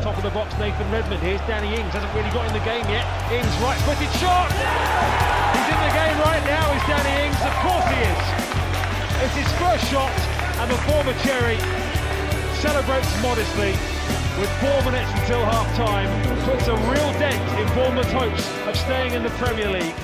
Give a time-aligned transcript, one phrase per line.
[0.00, 1.20] Top of the box, Nathan Redmond.
[1.20, 1.92] Here's Danny Ings.
[1.92, 3.04] Hasn't really got in the game yet.
[3.28, 4.48] Ings, right footed shot.
[4.48, 7.36] He's in the game right now, is Danny Ings.
[7.44, 8.20] Of course he is.
[9.28, 10.12] It's his first shot,
[10.60, 11.60] and the former Cherry
[12.64, 13.76] celebrates modestly
[14.40, 16.08] with four minutes until half time.
[16.48, 19.94] Puts a real dent in Bournemouth's hopes of staying in the Premier League.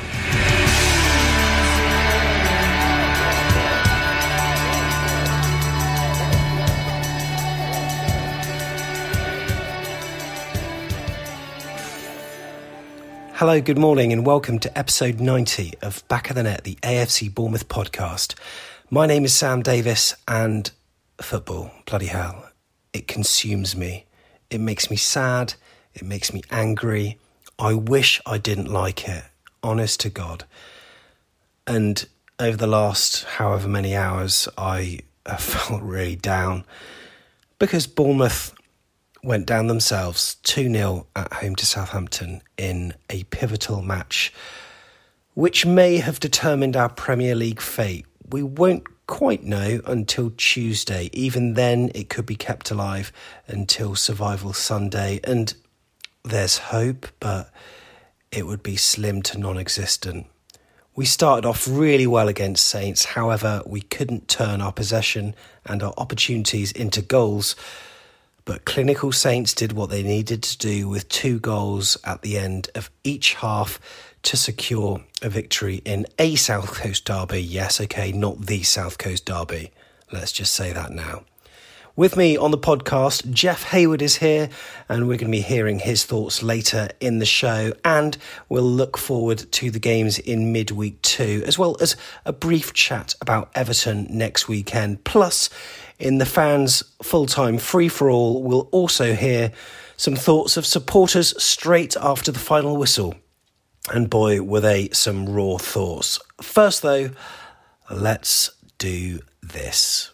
[13.40, 17.34] Hello, good morning, and welcome to episode 90 of Back of the Net, the AFC
[17.34, 18.34] Bournemouth podcast.
[18.90, 20.70] My name is Sam Davis, and
[21.22, 22.50] football, bloody hell,
[22.92, 24.04] it consumes me.
[24.50, 25.54] It makes me sad,
[25.94, 27.18] it makes me angry.
[27.58, 29.24] I wish I didn't like it,
[29.62, 30.44] honest to God.
[31.66, 32.06] And
[32.38, 36.66] over the last however many hours, I have felt really down
[37.58, 38.52] because Bournemouth
[39.22, 44.32] went down themselves 2 0 at home to Southampton in a pivotal match,
[45.34, 48.06] which may have determined our Premier League fate.
[48.30, 51.10] We won't quite know until Tuesday.
[51.12, 53.12] Even then, it could be kept alive
[53.48, 55.20] until Survival Sunday.
[55.24, 55.52] And
[56.24, 57.50] there's hope, but
[58.30, 60.26] it would be slim to non existent.
[60.94, 65.94] We started off really well against Saints, however, we couldn't turn our possession and our
[65.96, 67.56] opportunities into goals.
[68.50, 72.68] But Clinical Saints did what they needed to do with two goals at the end
[72.74, 73.78] of each half
[74.24, 77.40] to secure a victory in a South Coast derby.
[77.40, 79.70] Yes, okay, not the South Coast derby.
[80.10, 81.22] Let's just say that now.
[82.00, 84.48] With me on the podcast, Jeff Hayward is here,
[84.88, 87.74] and we're going to be hearing his thoughts later in the show.
[87.84, 88.16] And
[88.48, 93.14] we'll look forward to the games in midweek too, as well as a brief chat
[93.20, 95.04] about Everton next weekend.
[95.04, 95.50] Plus,
[95.98, 99.52] in the fans' full time free for all, we'll also hear
[99.98, 103.14] some thoughts of supporters straight after the final whistle.
[103.92, 106.18] And boy, were they some raw thoughts.
[106.40, 107.10] First, though,
[107.90, 110.12] let's do this.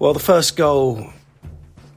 [0.00, 1.12] Well, the first goal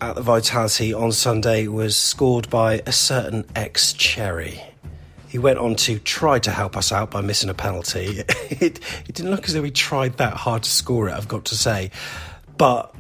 [0.01, 4.59] at the Vitality on Sunday was scored by a certain ex Cherry.
[5.27, 8.23] He went on to try to help us out by missing a penalty.
[8.49, 11.45] It, it didn't look as though he tried that hard to score it, I've got
[11.45, 11.91] to say.
[12.57, 12.93] But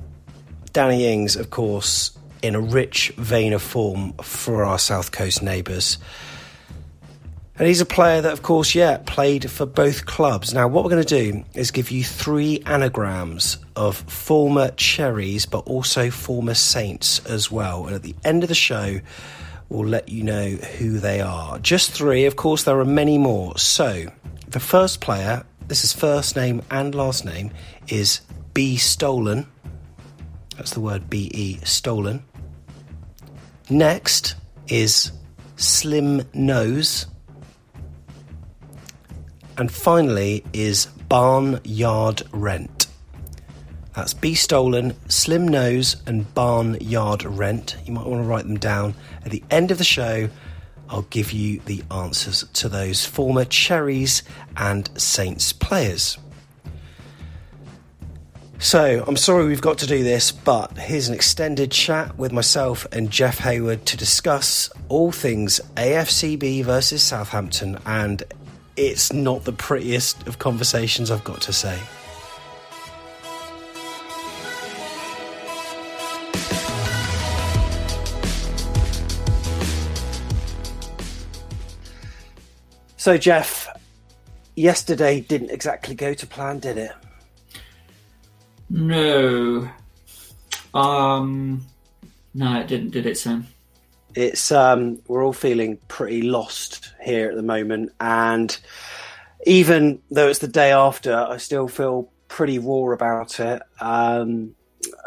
[0.71, 5.97] Danny Ings, of course, in a rich vein of form for our South Coast neighbours.
[7.61, 10.51] And he's a player that, of course, yeah, played for both clubs.
[10.51, 15.59] Now, what we're going to do is give you three anagrams of former Cherries, but
[15.67, 17.85] also former Saints as well.
[17.85, 18.99] And at the end of the show,
[19.69, 21.59] we'll let you know who they are.
[21.59, 23.55] Just three, of course, there are many more.
[23.59, 24.07] So,
[24.47, 27.51] the first player, this is first name and last name,
[27.89, 28.21] is
[28.55, 29.45] B Stolen.
[30.57, 32.25] That's the word B E, stolen.
[33.69, 34.33] Next
[34.67, 35.11] is
[35.57, 37.05] Slim Nose.
[39.61, 42.87] And finally is Barnyard Rent.
[43.93, 47.77] That's Be Stolen, Slim Nose, and Barnyard Rent.
[47.85, 48.95] You might want to write them down.
[49.23, 50.29] At the end of the show,
[50.89, 54.23] I'll give you the answers to those former Cherries
[54.57, 56.17] and Saints players.
[58.57, 62.87] So, I'm sorry we've got to do this, but here's an extended chat with myself
[62.91, 68.23] and Jeff Hayward to discuss all things AFCB versus Southampton, and
[68.75, 71.79] it's not the prettiest of conversations, I've got to say.
[82.97, 83.67] So, Jeff,
[84.55, 86.91] yesterday didn't exactly go to plan, did it?
[88.69, 89.67] No.
[90.73, 91.65] Um,
[92.33, 93.47] no, it didn't, did it, Sam?
[94.15, 98.57] It's um, we're all feeling pretty lost here at the moment, and
[99.45, 103.61] even though it's the day after, I still feel pretty raw about it.
[103.79, 104.55] Um,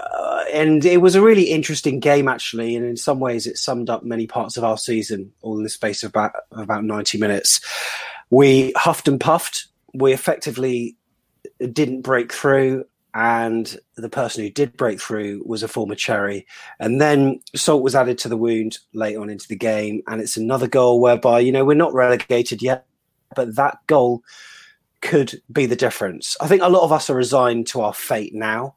[0.00, 3.90] uh, and it was a really interesting game, actually, and in some ways, it summed
[3.90, 7.60] up many parts of our season all in the space of about about ninety minutes.
[8.30, 9.66] We huffed and puffed.
[9.92, 10.96] We effectively
[11.60, 12.84] didn't break through,
[13.14, 16.46] and the person who did break through was a former Cherry.
[16.80, 20.36] And then salt was added to the wound late on into the game, and it's
[20.36, 22.86] another goal whereby you know we're not relegated yet,
[23.34, 24.22] but that goal
[25.00, 26.36] could be the difference.
[26.40, 28.74] I think a lot of us are resigned to our fate now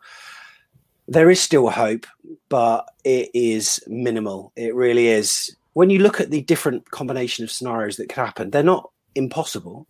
[1.08, 2.06] there is still hope,
[2.50, 4.52] but it is minimal.
[4.56, 5.56] It really is.
[5.74, 9.88] When you look at the different combination of scenarios that could happen, they're not impossible.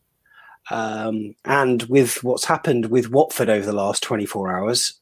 [0.70, 4.94] Um, and with what's happened with Watford over the last 24 hours,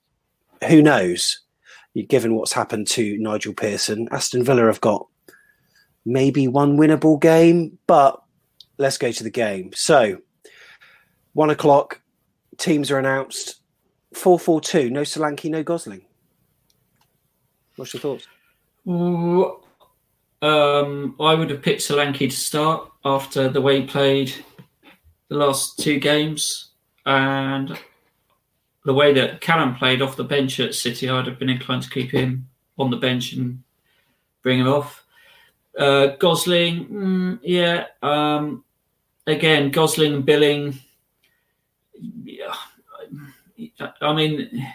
[0.68, 1.42] who knows?
[2.08, 5.08] Given what's happened to Nigel Pearson, Aston Villa have got
[6.06, 8.22] maybe one winnable game, but
[8.78, 9.72] let's go to the game.
[9.74, 10.20] So,
[11.34, 12.02] one o'clock,
[12.58, 13.62] teams are announced.
[14.14, 16.06] 4 4 2, no Solanke, no Gosling.
[17.76, 18.28] What's your thoughts?
[18.88, 19.58] Um,
[21.20, 24.34] I would have picked Solanke to start after the way he played
[25.30, 26.70] the last two games
[27.06, 27.78] and
[28.86, 31.10] the way that Callum played off the bench at City.
[31.10, 33.64] I'd have been inclined to keep him on the bench and
[34.44, 35.04] bring him off.
[35.78, 37.86] Uh, Gosling, mm, yeah.
[38.02, 38.64] Um,
[39.28, 40.80] again, Gosling and Billing.
[42.24, 42.56] Yeah,
[44.02, 44.68] I mean,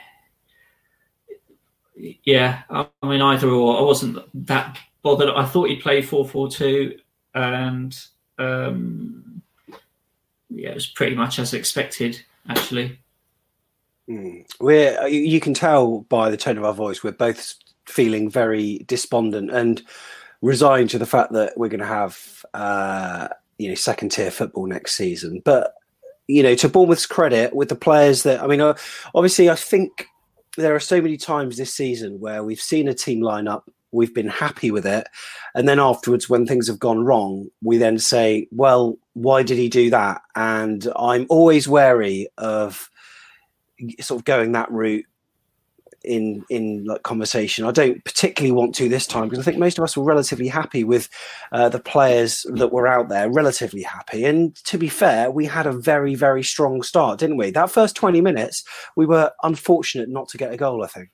[2.25, 3.79] yeah, I mean either or.
[3.79, 5.31] I wasn't that bothered.
[5.31, 6.99] I thought he'd play four four two,
[7.35, 7.97] and
[8.39, 9.43] um,
[10.51, 12.99] yeah, it was pretty much as expected actually.
[14.09, 14.45] Mm.
[14.61, 17.55] We're you can tell by the tone of our voice we're both
[17.87, 19.83] feeling very despondent and
[20.43, 24.67] resigned to the fact that we're going to have uh, you know second tier football
[24.67, 25.43] next season.
[25.45, 25.75] But
[26.27, 28.75] you know, to Bournemouth's credit, with the players that I mean, uh,
[29.15, 30.07] obviously, I think
[30.57, 34.15] there are so many times this season where we've seen a team line up, we've
[34.15, 35.09] been happy with it,
[35.55, 39.69] and then afterwards, when things have gone wrong, we then say, "Well, why did he
[39.69, 42.91] do that?" And I'm always wary of
[44.01, 45.07] sort of going that route
[46.03, 47.67] in in like conversation.
[47.67, 50.49] I don't particularly want to this time because I think most of us were relatively
[50.49, 51.09] happy with
[51.53, 54.25] uh, the players that were out there, relatively happy.
[54.25, 57.51] And to be fair, we had a very very strong start, didn't we?
[57.51, 58.65] That first twenty minutes,
[58.97, 60.83] we were unfortunate not to get a goal.
[60.83, 61.11] I think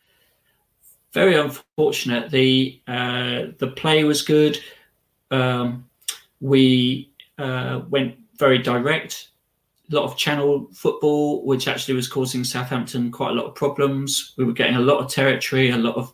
[1.16, 2.30] very unfortunate.
[2.30, 4.60] The uh, the play was good.
[5.30, 5.88] Um,
[6.40, 9.30] we uh, went very direct
[9.90, 14.34] a lot of channel football, which actually was causing Southampton quite a lot of problems.
[14.36, 16.12] We were getting a lot of territory, a lot of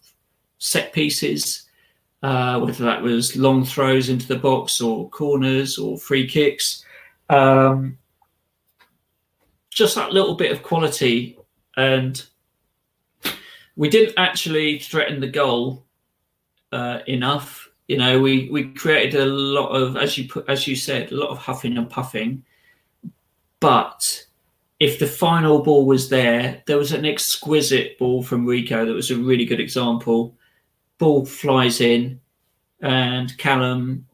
[0.58, 1.68] set pieces,
[2.22, 6.84] uh, whether that was long throws into the box or corners or free kicks.
[7.30, 7.98] Um,
[9.70, 11.38] just that little bit of quality.
[11.76, 12.22] And
[13.76, 15.84] we didn't actually threaten the goal
[16.72, 17.68] uh, enough.
[17.88, 21.16] You know, we, we created a lot of, as you put, as you said, a
[21.16, 22.44] lot of huffing and puffing
[23.62, 24.26] but
[24.80, 29.12] if the final ball was there, there was an exquisite ball from Rico that was
[29.12, 30.36] a really good example.
[30.98, 32.20] Ball flies in,
[32.80, 34.04] and Callum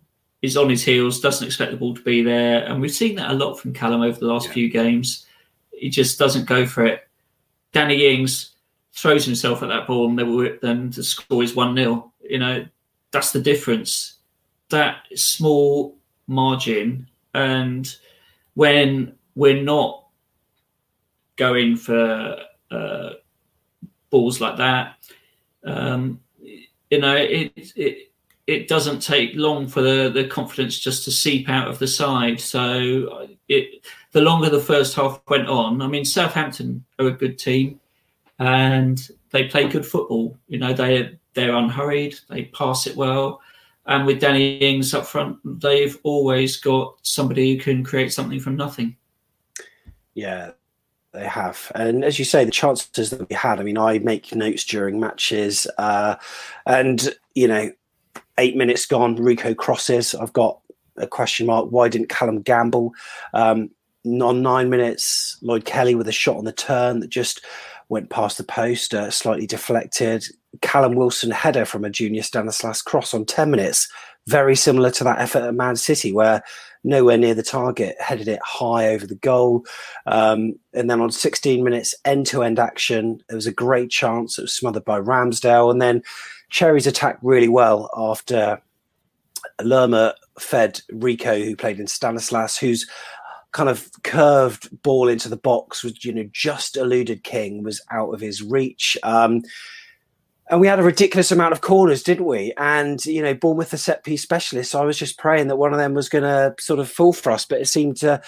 [0.43, 2.62] is on his heels, doesn't expect the ball to be there.
[2.67, 4.53] And we've seen that a lot from Callum over the last yeah.
[4.53, 5.25] few games.
[5.73, 7.09] He just doesn't go for it.
[7.73, 8.50] Danny Ings
[9.00, 12.12] throws himself at that ball, and then the score is 1 0.
[12.23, 12.67] You know,
[13.11, 14.19] that's the difference.
[14.71, 17.09] That small margin.
[17.35, 17.88] And
[18.55, 20.05] when we're not
[21.37, 22.37] going for
[22.71, 23.11] uh,
[24.11, 24.97] balls like that.
[25.64, 26.21] Um,
[26.90, 28.12] you know, it, it
[28.47, 32.40] it doesn't take long for the, the confidence just to seep out of the side.
[32.40, 37.38] So it the longer the first half went on, I mean, Southampton are a good
[37.38, 37.81] team.
[38.38, 40.37] And they play good football.
[40.49, 43.40] You know, they they're unhurried, they pass it well,
[43.87, 48.57] and with Danny Ings up front, they've always got somebody who can create something from
[48.57, 48.97] nothing.
[50.14, 50.50] Yeah,
[51.12, 51.73] they have.
[51.75, 55.00] And as you say, the chances that we had, I mean, I make notes during
[55.00, 56.16] matches, uh,
[56.66, 57.71] and, you know,
[58.37, 60.14] eight minutes gone, Rico crosses.
[60.14, 60.61] I've got
[60.97, 61.71] a question mark.
[61.71, 62.92] Why didn't Callum gamble?
[63.33, 63.71] Um,
[64.04, 67.45] on nine minutes, Lloyd Kelly with a shot on the turn that just
[67.88, 70.25] went past the post, uh, slightly deflected.
[70.61, 73.88] Callum Wilson header from a junior Stanislas cross on 10 minutes,
[74.26, 76.42] very similar to that effort at Man City, where
[76.85, 79.64] nowhere near the target, headed it high over the goal.
[80.07, 84.38] Um, and then on 16 minutes, end to end action, there was a great chance.
[84.38, 85.71] It was smothered by Ramsdale.
[85.71, 86.02] And then
[86.50, 88.61] Cherries attacked really well after
[89.62, 92.88] Lerma fed Rico, who played in Stanislas, who's
[93.52, 98.12] kind of curved ball into the box was you know just eluded King was out
[98.12, 98.97] of his reach.
[99.02, 99.43] Um,
[100.50, 102.52] and we had a ridiculous amount of corners, didn't we?
[102.57, 104.71] And you know, Bournemouth a set piece specialist.
[104.71, 107.12] So I was just praying that one of them was going to sort of fall
[107.12, 108.23] for us, but it seemed to,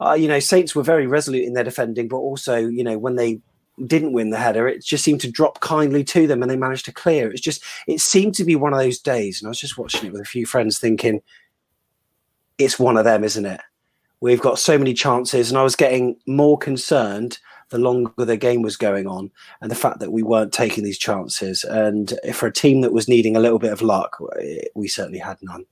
[0.00, 3.16] uh, you know, Saints were very resolute in their defending, but also, you know, when
[3.16, 3.40] they
[3.86, 6.86] didn't win the header, it just seemed to drop kindly to them, and they managed
[6.86, 7.30] to clear.
[7.30, 10.06] It's just, it seemed to be one of those days, and I was just watching
[10.06, 11.20] it with a few friends, thinking,
[12.56, 13.60] it's one of them, isn't it?
[14.20, 17.38] We've got so many chances, and I was getting more concerned
[17.70, 19.30] the longer the game was going on,
[19.60, 21.64] and the fact that we weren't taking these chances.
[21.64, 24.16] And for a team that was needing a little bit of luck,
[24.74, 25.64] we certainly had none.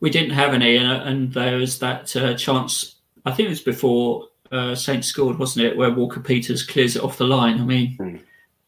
[0.00, 2.96] We didn't have any, and there was that uh, chance.
[3.24, 5.76] I think it was before uh, Saints scored, wasn't it?
[5.76, 7.60] Where Walker Peters clears it off the line.
[7.60, 8.20] I mean, mm.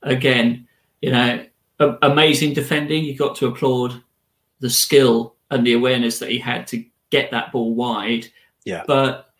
[0.03, 0.67] again,
[1.01, 1.45] you know,
[1.79, 3.05] a- amazing defending.
[3.05, 4.03] You got to applaud
[4.61, 8.27] the skill and the awareness that he had to get that ball wide.
[8.69, 8.83] Yeah.
[8.87, 9.31] But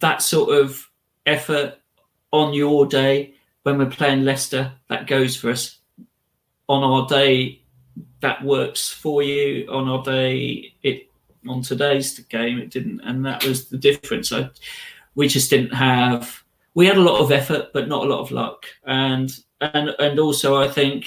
[0.00, 0.90] that sort of
[1.24, 1.78] effort
[2.32, 5.78] on your day when we're playing Leicester, that goes for us.
[6.68, 7.62] On our day,
[8.20, 9.68] that works for you.
[9.70, 11.08] On our day, it
[11.48, 14.32] on today's game, it didn't, and that was the difference.
[14.32, 14.50] I,
[15.14, 16.42] we just didn't have.
[16.74, 19.30] We had a lot of effort, but not a lot of luck, and
[19.60, 21.06] and and also I think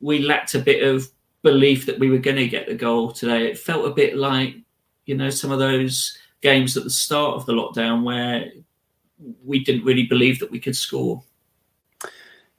[0.00, 1.08] we lacked a bit of
[1.42, 3.48] belief that we were going to get the goal today.
[3.48, 4.56] It felt a bit like
[5.06, 8.52] you know some of those games at the start of the lockdown where
[9.44, 11.22] we didn't really believe that we could score.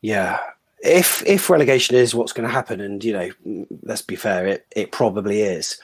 [0.01, 0.39] Yeah.
[0.83, 3.29] If if relegation is what's going to happen, and you know,
[3.83, 5.79] let's be fair, it, it probably is.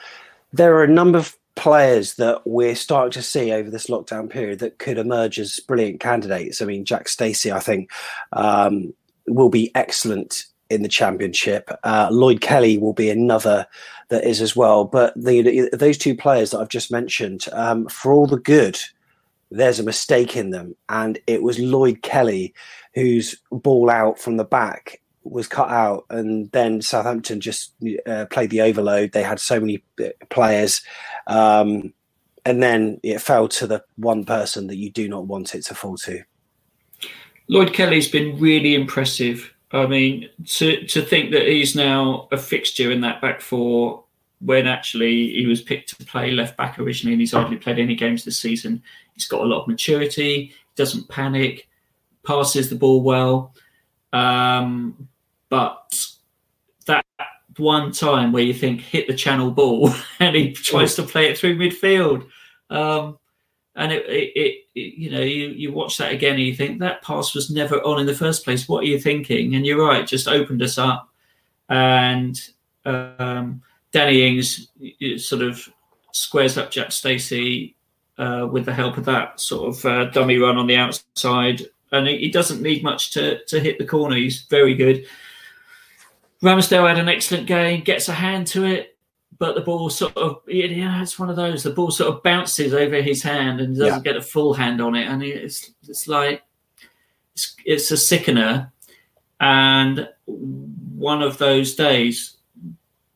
[0.52, 4.58] There are a number of players that we're starting to see over this lockdown period
[4.58, 6.60] that could emerge as brilliant candidates.
[6.60, 7.90] I mean, Jack Stacey, I think,
[8.32, 8.92] um,
[9.26, 11.70] will be excellent in the championship.
[11.82, 13.66] Uh, Lloyd Kelly will be another
[14.10, 14.84] that is as well.
[14.84, 18.78] But the, those two players that I've just mentioned, um, for all the good
[19.50, 20.76] there's a mistake in them.
[20.88, 22.54] And it was Lloyd Kelly
[22.94, 26.06] whose ball out from the back was cut out.
[26.10, 27.74] And then Southampton just
[28.06, 29.12] uh, played the overload.
[29.12, 30.82] They had so many uh, players.
[31.26, 31.92] Um,
[32.46, 35.74] and then it fell to the one person that you do not want it to
[35.74, 36.22] fall to.
[37.48, 39.52] Lloyd Kelly's been really impressive.
[39.72, 44.04] I mean, to to think that he's now a fixture in that back four
[44.40, 47.94] when actually he was picked to play left back originally and he's hardly played any
[47.94, 48.82] games this season.
[49.14, 51.68] He's got a lot of maturity, he doesn't panic,
[52.26, 53.54] passes the ball well.
[54.12, 55.08] Um,
[55.50, 55.94] but
[56.86, 57.04] that
[57.58, 61.38] one time where you think hit the channel ball and he tries to play it
[61.38, 62.26] through midfield.
[62.70, 63.18] Um,
[63.76, 67.02] and it, it, it, you know, you, you watch that again and you think that
[67.02, 68.68] pass was never on in the first place.
[68.68, 69.54] What are you thinking?
[69.54, 71.08] And you're right, just opened us up.
[71.68, 72.40] And
[72.84, 73.62] um,
[73.92, 74.68] Danny Ings
[75.18, 75.68] sort of
[76.12, 77.76] squares up Jack Stacey
[78.18, 81.62] uh, with the help of that sort of uh, dummy run on the outside.
[81.92, 84.16] And he doesn't need much to, to hit the corner.
[84.16, 85.06] He's very good.
[86.42, 88.96] Ramsdale had an excellent game, gets a hand to it,
[89.40, 91.64] but the ball sort of, yeah, it's one of those.
[91.64, 94.12] The ball sort of bounces over his hand and doesn't yeah.
[94.12, 95.08] get a full hand on it.
[95.08, 96.42] And it's, it's like,
[97.34, 98.70] it's, it's a sickener.
[99.40, 102.36] And one of those days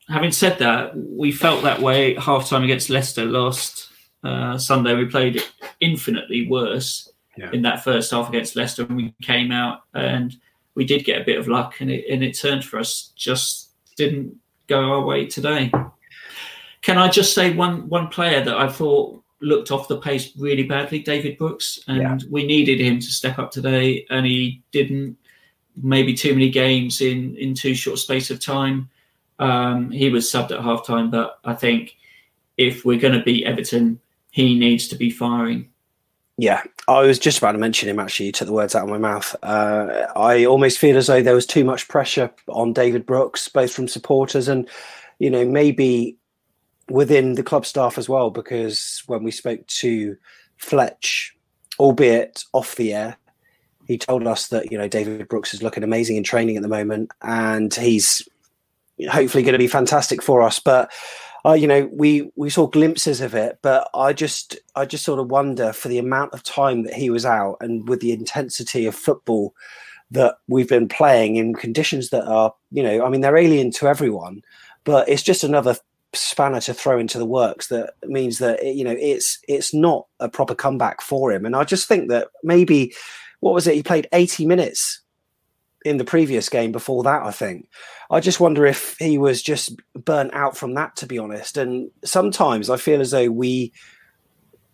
[0.09, 3.91] having said that, we felt that way half time against Leicester last
[4.23, 4.95] uh, Sunday.
[4.95, 5.43] We played
[5.81, 7.51] infinitely worse yeah.
[7.53, 10.37] in that first half against Leicester, and we came out and
[10.75, 13.13] we did get a bit of luck, and it, and it turned for us.
[13.15, 15.71] Just didn't go our way today.
[16.85, 20.65] Can I just say one one player that I thought looked off the pace really
[20.65, 22.29] badly, David Brooks, and yeah.
[22.31, 25.17] we needed him to step up today, and he didn't.
[25.83, 28.91] Maybe too many games in in too short space of time.
[29.39, 31.97] Um, he was subbed at halftime, but I think
[32.59, 33.99] if we're going to beat Everton,
[34.31, 35.71] he needs to be firing.
[36.37, 37.99] Yeah, I was just about to mention him.
[37.99, 39.35] Actually, you took the words out of my mouth.
[39.43, 43.73] Uh, I almost feel as though there was too much pressure on David Brooks, both
[43.73, 44.69] from supporters and,
[45.19, 46.19] you know, maybe
[46.89, 48.31] within the club staff as well.
[48.31, 50.17] Because when we spoke to
[50.57, 51.37] Fletch,
[51.79, 53.17] albeit off the air,
[53.87, 56.69] he told us that you know David Brooks is looking amazing in training at the
[56.69, 58.27] moment, and he's
[59.11, 60.59] hopefully going to be fantastic for us.
[60.59, 60.93] But
[61.47, 65.21] uh, you know, we we saw glimpses of it, but I just I just sort
[65.21, 68.87] of wonder for the amount of time that he was out and with the intensity
[68.87, 69.55] of football
[70.11, 73.89] that we've been playing in conditions that are, you know, I mean, they're alien to
[73.89, 74.43] everyone,
[74.85, 75.77] but it's just another
[76.15, 80.29] spanner to throw into the works that means that you know it's it's not a
[80.29, 82.95] proper comeback for him and i just think that maybe
[83.41, 85.03] what was it he played 80 minutes
[85.85, 87.69] in the previous game before that, I think.
[88.11, 91.57] I just wonder if he was just burnt out from that, to be honest.
[91.57, 93.73] And sometimes I feel as though we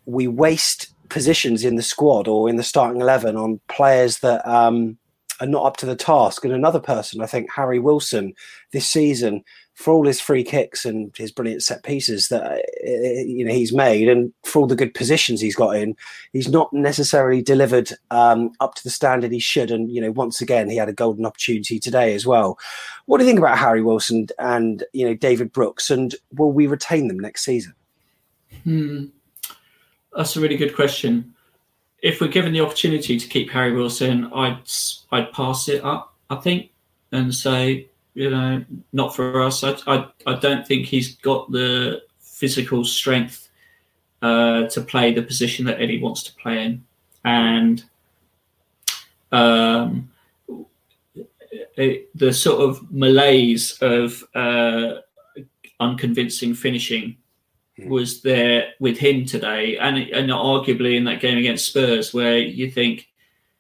[0.07, 4.97] we waste positions in the squad or in the starting eleven on players that um,
[5.41, 6.45] are not up to the task.
[6.45, 8.35] And another person, I think Harry Wilson,
[8.73, 9.43] this season
[9.81, 13.73] for all his free kicks and his brilliant set pieces that uh, you know he's
[13.73, 15.97] made, and for all the good positions he's got in,
[16.35, 19.71] he's not necessarily delivered um, up to the standard he should.
[19.71, 22.59] And you know, once again, he had a golden opportunity today as well.
[23.07, 26.67] What do you think about Harry Wilson and you know David Brooks, and will we
[26.67, 27.75] retain them next season?
[28.65, 29.07] Hmm.
[30.15, 31.35] That's a really good question.
[32.03, 34.59] If we're given the opportunity to keep Harry Wilson, I'd
[35.11, 36.15] I'd pass it up.
[36.29, 36.71] I think
[37.13, 39.63] and say you know, not for us.
[39.63, 43.49] I, I, I don't think he's got the physical strength
[44.23, 46.85] uh, to play the position that Eddie wants to play in,
[47.25, 47.85] and
[49.33, 50.11] um,
[51.77, 54.97] it, the sort of malaise of uh,
[55.79, 57.17] unconvincing finishing
[57.77, 57.89] hmm.
[57.89, 62.71] was there with him today, and and arguably in that game against Spurs, where you
[62.71, 63.09] think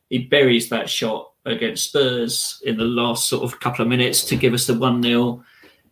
[0.08, 4.36] he buries that shot against Spurs in the last sort of couple of minutes to
[4.36, 5.44] give us the 1 0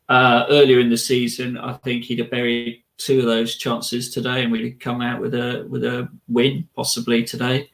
[0.09, 1.57] uh, earlier in the season.
[1.57, 5.35] I think he'd have buried two of those chances today and we'd come out with
[5.35, 7.71] a with a win possibly today.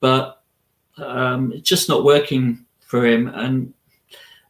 [0.00, 0.42] But
[0.96, 3.28] um, it's just not working for him.
[3.28, 3.74] And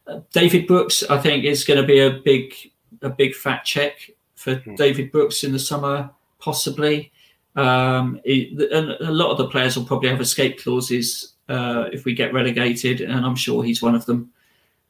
[0.07, 2.53] uh, David Brooks, I think, is going to be a big
[3.01, 4.75] a big fat check for mm.
[4.77, 6.09] David Brooks in the summer,
[6.39, 7.11] possibly.
[7.55, 12.05] Um, it, and a lot of the players will probably have escape clauses uh, if
[12.05, 14.31] we get relegated, and I'm sure he's one of them.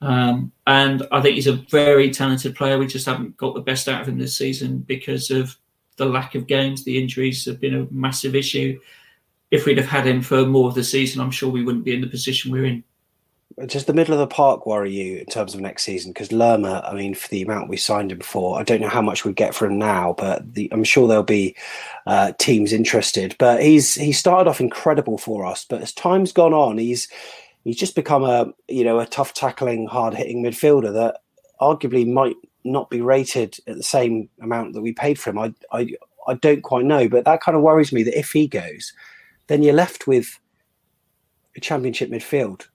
[0.02, 2.78] Um, and I think he's a very talented player.
[2.78, 5.56] We just haven't got the best out of him this season because of
[5.98, 6.84] the lack of games.
[6.84, 8.80] The injuries have been a massive issue.
[9.52, 11.94] If we'd have had him for more of the season, I'm sure we wouldn't be
[11.94, 12.84] in the position we're in.
[13.68, 16.12] Does the middle of the park worry you in terms of next season?
[16.12, 19.02] Because Lerma, I mean, for the amount we signed him for, I don't know how
[19.02, 21.56] much we get for him now, but the, I'm sure there'll be
[22.06, 23.34] uh, teams interested.
[23.40, 27.08] But he's he started off incredible for us, but as time's gone on, he's
[27.64, 31.22] he's just become a you know a tough tackling, hard hitting midfielder that
[31.62, 35.40] arguably might not be rated at the same amount that we paid for him.
[35.40, 35.88] I I
[36.28, 38.92] I don't quite know, but that kind of worries me that if he goes,
[39.48, 40.40] then you're left with
[41.56, 42.68] a championship midfield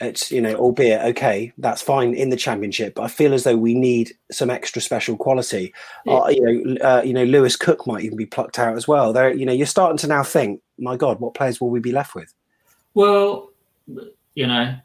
[0.00, 3.56] it's you know, albeit okay, that's fine in the championship, but I feel as though
[3.56, 5.72] we need some extra special quality.
[6.04, 6.14] Yeah.
[6.14, 9.12] Uh, you know, uh, you know, Lewis Cook might even be plucked out as well.
[9.12, 11.92] There, you know, you're starting to now think, my God, what players will we be
[11.92, 12.34] left with?
[12.92, 13.50] Well,
[14.34, 14.76] you know,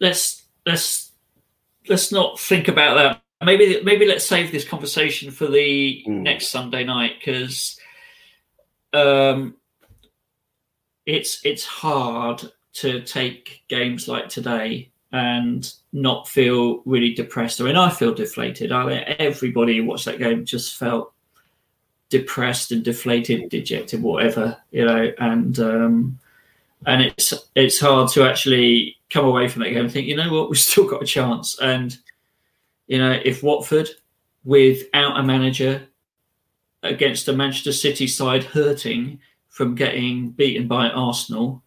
[0.00, 1.12] let's let's
[1.88, 3.22] let's not think about that.
[3.44, 6.22] Maybe maybe let's save this conversation for the mm.
[6.22, 7.80] next Sunday night because
[8.92, 9.54] um,
[11.06, 12.42] it's it's hard
[12.80, 17.60] to take games like today and not feel really depressed.
[17.60, 18.72] I mean, I feel deflated.
[18.72, 21.12] I mean, everybody who watched that game just felt
[22.10, 25.12] depressed and deflated, dejected, whatever, you know.
[25.18, 26.18] And um,
[26.86, 30.32] and it's it's hard to actually come away from that game and think, you know
[30.32, 31.58] what, we've still got a chance.
[31.60, 31.96] And
[32.86, 33.88] you know, if Watford,
[34.44, 35.88] without a manager,
[36.82, 41.62] against a Manchester City side hurting from getting beaten by Arsenal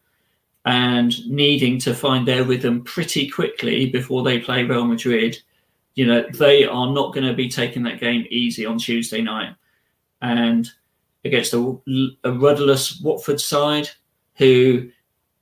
[0.65, 5.37] and needing to find their rhythm pretty quickly before they play Real Madrid,
[5.95, 9.55] you know, they are not going to be taking that game easy on Tuesday night.
[10.21, 10.69] And
[11.25, 11.77] against a,
[12.23, 13.89] a rudderless Watford side,
[14.35, 14.89] who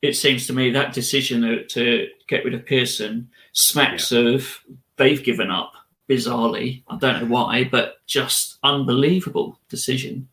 [0.02, 4.20] it seems to me that decision to, to get rid of Pearson smacks yeah.
[4.20, 4.62] of
[4.96, 5.74] they've given up
[6.10, 6.84] bizarrely.
[6.88, 10.28] I don't know why, but just unbelievable decision.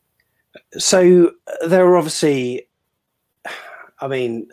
[0.79, 1.33] So
[1.66, 2.68] there are obviously,
[4.01, 4.49] I mean,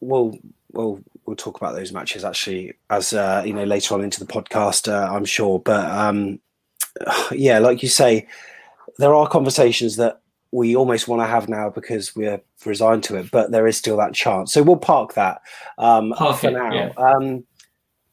[0.00, 0.38] we'll
[0.72, 4.30] we'll we'll talk about those matches actually as uh, you know later on into the
[4.30, 5.58] podcast, uh, I'm sure.
[5.58, 6.40] But um,
[7.32, 8.26] yeah, like you say,
[8.98, 13.30] there are conversations that we almost want to have now because we're resigned to it,
[13.30, 14.52] but there is still that chance.
[14.52, 15.42] So we'll park that
[15.76, 16.72] um, park for it, now.
[16.72, 16.92] Yeah.
[16.96, 17.44] Um,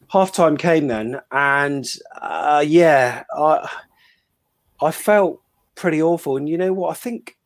[0.09, 1.85] half time came then, and
[2.21, 3.69] uh, yeah, I,
[4.81, 5.41] I felt
[5.75, 6.37] pretty awful.
[6.37, 6.91] And you know what?
[6.91, 7.37] I think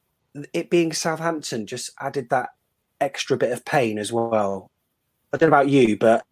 [0.54, 2.50] it being Southampton just added that
[3.02, 4.68] extra bit of pain as well.
[5.32, 6.26] I don't know about you, but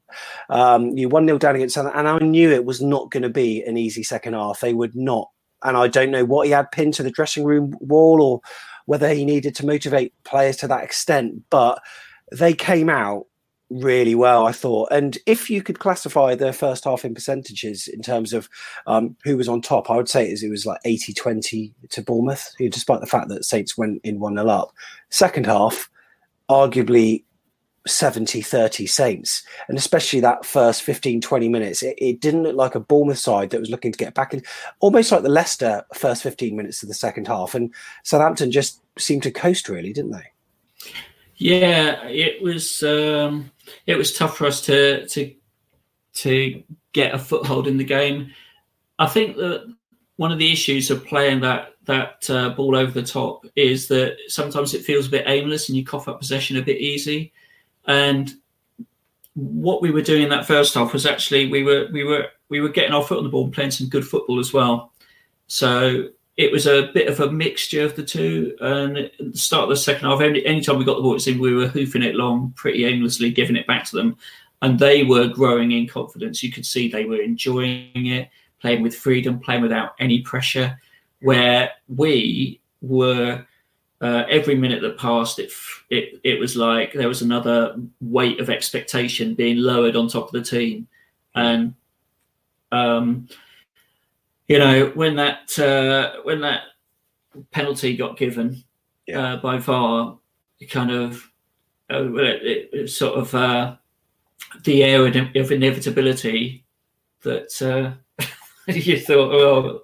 [0.49, 3.29] um, you one 0 down against Southampton, and I knew it was not going to
[3.29, 4.59] be an easy second half.
[4.59, 5.29] They would not
[5.63, 8.41] and I don't know what he had pinned to the dressing room wall or
[8.85, 11.43] whether he needed to motivate players to that extent.
[11.49, 11.81] But
[12.31, 13.25] they came out
[13.69, 14.89] really well, I thought.
[14.91, 18.47] And if you could classify the first half in percentages in terms of
[18.85, 22.53] um, who was on top, I would say it was like 80 20 to Bournemouth,
[22.57, 24.71] despite the fact that Saints went in 1 0 up.
[25.09, 25.89] Second half,
[26.49, 27.23] arguably
[27.87, 29.43] 70 30 Saints.
[29.67, 33.49] And especially that first 15 20 minutes, it, it, didn't look like a Bournemouth side
[33.49, 34.43] that was looking to get back in,
[34.79, 37.55] almost like the Leicester first 15 minutes of the second half.
[37.55, 40.31] And Southampton just seemed to coast, really, didn't they?
[41.35, 43.51] Yeah, it was um,
[43.85, 45.33] it was tough for us to to
[46.15, 48.33] to get a foothold in the game.
[48.97, 49.71] I think that
[50.15, 54.17] one of the issues of playing that that uh, ball over the top is that
[54.27, 57.33] sometimes it feels a bit aimless and you cough up possession a bit easy.
[57.85, 58.31] And
[59.33, 62.59] what we were doing in that first half was actually we were we were we
[62.59, 64.91] were getting our foot on the ball and playing some good football as well.
[65.47, 68.55] So it was a bit of a mixture of the two.
[68.59, 71.39] And at the start of the second half, any anytime we got the ball, in,
[71.39, 74.17] we were hoofing it long, pretty aimlessly, giving it back to them.
[74.61, 76.43] And they were growing in confidence.
[76.43, 80.79] You could see they were enjoying it, playing with freedom, playing without any pressure.
[81.21, 83.45] Where we were
[84.01, 85.51] uh, every minute that passed, it,
[85.89, 90.31] it it was like there was another weight of expectation being lowered on top of
[90.31, 90.87] the team,
[91.33, 91.73] and
[92.71, 93.27] um,
[94.47, 96.63] you know when that uh, when that
[97.51, 98.63] penalty got given
[99.07, 99.33] yeah.
[99.33, 100.17] uh, by VAR,
[100.59, 101.29] it kind of
[101.91, 103.75] uh, it, it, sort of uh,
[104.63, 106.63] the air of inevitability
[107.23, 108.23] that uh,
[108.67, 109.81] you thought, oh,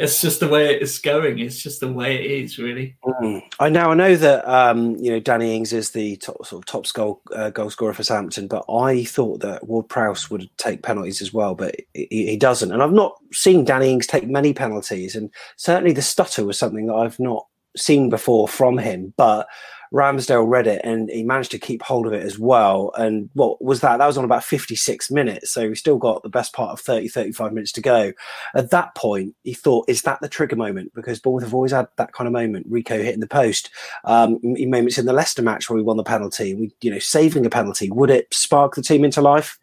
[0.00, 1.38] it's just the way it's going.
[1.38, 2.96] It's just the way it is, really.
[3.04, 3.42] Mm.
[3.60, 6.66] I now I know that um, you know Danny Ings is the top, sort of
[6.66, 10.82] top goal uh, goal scorer for Southampton, but I thought that Ward Prowse would take
[10.82, 12.72] penalties as well, but he, he, doesn't.
[12.72, 16.86] And I've not seen Danny Ings take many penalties, and certainly the stutter was something
[16.86, 19.12] that I've not seen before from him.
[19.18, 19.48] But
[19.92, 22.92] Ramsdale read it and he managed to keep hold of it as well.
[22.96, 23.96] And what was that?
[23.96, 25.50] That was on about 56 minutes.
[25.50, 28.12] So we still got the best part of 30, 35 minutes to go.
[28.54, 30.92] At that point, he thought, is that the trigger moment?
[30.94, 32.66] Because Bournemouth have always had that kind of moment.
[32.68, 33.70] Rico hitting the post.
[34.04, 37.44] Um, moments in the Leicester match where we won the penalty, we, you know, saving
[37.44, 37.90] a penalty.
[37.90, 39.58] Would it spark the team into life?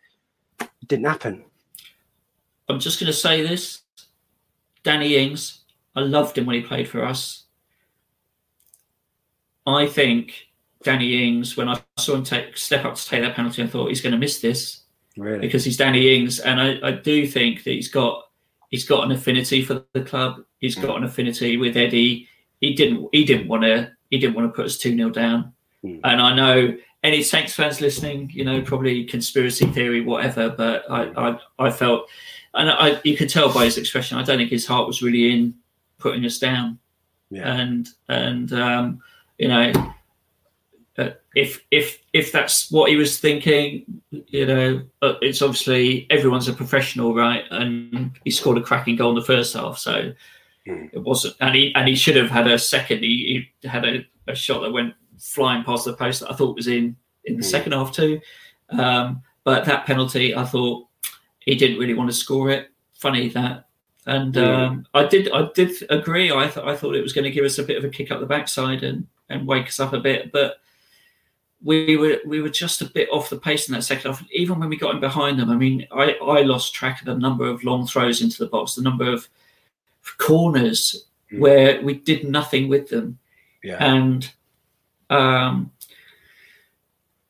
[0.60, 1.46] It didn't happen.
[2.68, 3.82] I'm just going to say this.
[4.84, 5.62] Danny Ings,
[5.96, 7.47] I loved him when he played for us.
[9.68, 10.48] I think
[10.84, 13.90] Danny Ings, when I saw him take step up to take that penalty, I thought
[13.90, 14.82] he's going to miss this.
[15.18, 15.40] Really?
[15.40, 18.24] Because he's Danny Ings, and I, I do think that he's got
[18.70, 20.44] he's got an affinity for the club.
[20.60, 20.98] He's got mm.
[20.98, 22.28] an affinity with Eddie.
[22.62, 25.54] He didn't he didn't want to he didn't want to put us two 0 down.
[25.84, 26.00] Mm.
[26.04, 30.50] And I know any Saints fans listening, you know, probably conspiracy theory, whatever.
[30.50, 32.08] But I I, I felt,
[32.54, 35.34] and I you could tell by his expression, I don't think his heart was really
[35.34, 35.56] in
[35.98, 36.80] putting us down.
[37.30, 37.54] Yeah.
[37.54, 39.02] And and um,
[39.38, 39.72] you know,
[40.98, 46.48] uh, if if if that's what he was thinking, you know, uh, it's obviously everyone's
[46.48, 47.44] a professional, right?
[47.52, 50.14] And he scored a cracking goal in the first half, so
[50.68, 50.90] mm.
[50.92, 51.36] it wasn't.
[51.40, 53.04] And he and he should have had a second.
[53.04, 56.56] He, he had a, a, shot that went flying past the post that I thought
[56.56, 56.96] was in
[57.26, 57.46] in the mm.
[57.46, 58.20] second half too.
[58.70, 60.88] Um, but that penalty, I thought
[61.40, 62.70] he didn't really want to score it.
[62.94, 63.68] Funny that
[64.08, 66.32] and um, I did I did agree.
[66.32, 68.10] I thought I thought it was going to give us a bit of a kick
[68.10, 70.32] up the backside, and and wake us up a bit.
[70.32, 70.60] But
[71.64, 74.24] we were we were just a bit off the pace in that second half.
[74.32, 77.16] Even when we got in behind them, I mean, I, I lost track of the
[77.16, 79.28] number of long throws into the box, the number of
[80.18, 81.40] corners mm.
[81.40, 83.18] where we did nothing with them,
[83.64, 83.84] yeah.
[83.84, 84.32] and
[85.10, 85.72] um,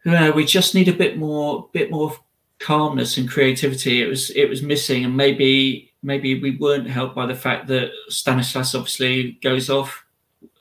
[0.06, 2.14] yeah, we just need a bit more bit more
[2.60, 4.02] calmness and creativity.
[4.02, 7.92] It was it was missing, and maybe maybe we weren't helped by the fact that
[8.10, 10.06] Stanislas obviously goes off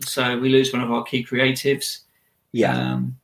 [0.01, 2.01] so we lose one of our key creatives.
[2.53, 3.17] Yeah, um,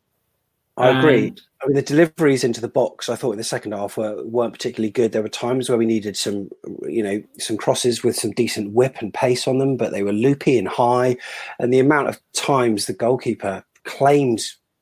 [0.77, 1.35] I agree.
[1.63, 4.53] I mean, the deliveries into the box, I thought in the second half were weren't
[4.53, 5.13] particularly good.
[5.13, 6.51] There were times where we needed some,
[6.89, 10.13] you know, some crosses with some decent whip and pace on them, but they were
[10.13, 11.17] loopy and high.
[11.59, 14.41] And the amount of times the goalkeeper claimed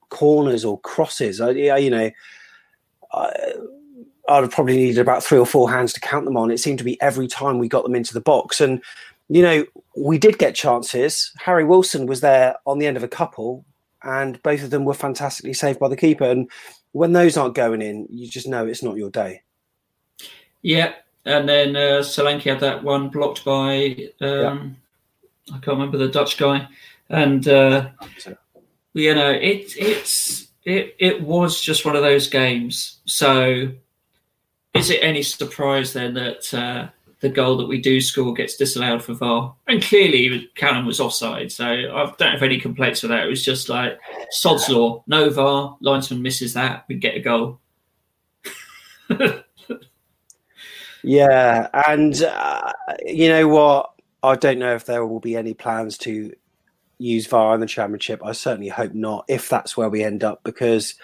[0.09, 2.11] corners or crosses, I, you know,
[3.13, 3.53] I,
[4.29, 6.51] I'd have probably needed about three or four hands to count them on.
[6.51, 8.81] It seemed to be every time we got them into the box, and
[9.31, 9.65] you know,
[9.97, 11.33] we did get chances.
[11.39, 13.65] Harry Wilson was there on the end of a couple,
[14.03, 16.25] and both of them were fantastically saved by the keeper.
[16.25, 16.51] And
[16.93, 19.43] when those aren't going in, you just know it's not your day.
[20.63, 24.77] Yeah, and then uh, Solanke had that one blocked by um,
[25.47, 25.55] yeah.
[25.55, 26.69] I can't remember the Dutch guy,
[27.09, 27.89] and uh,
[28.95, 32.99] you know it it's it it was just one of those games.
[33.05, 33.69] So
[34.75, 36.89] is it any surprise then that uh,
[37.21, 39.55] the goal that we do score gets disallowed for VAR?
[39.69, 43.25] And clearly, Callum was offside, so I don't have any complaints with that.
[43.25, 43.99] It was just like
[44.31, 47.61] sod's law, no VAR, linesman misses that, we get a goal.
[51.03, 52.73] yeah, and uh,
[53.05, 53.93] you know what?
[54.23, 56.33] I don't know if there will be any plans to
[56.99, 58.21] use VAR in the championship.
[58.25, 59.25] I certainly hope not.
[59.29, 60.95] If that's where we end up, because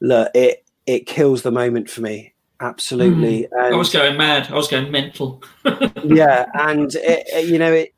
[0.00, 3.48] look, it it kills the moment for me absolutely.
[3.52, 3.72] Mm.
[3.72, 4.50] I was going mad.
[4.50, 5.42] I was going mental.
[6.04, 7.94] yeah, and it, it, you know it,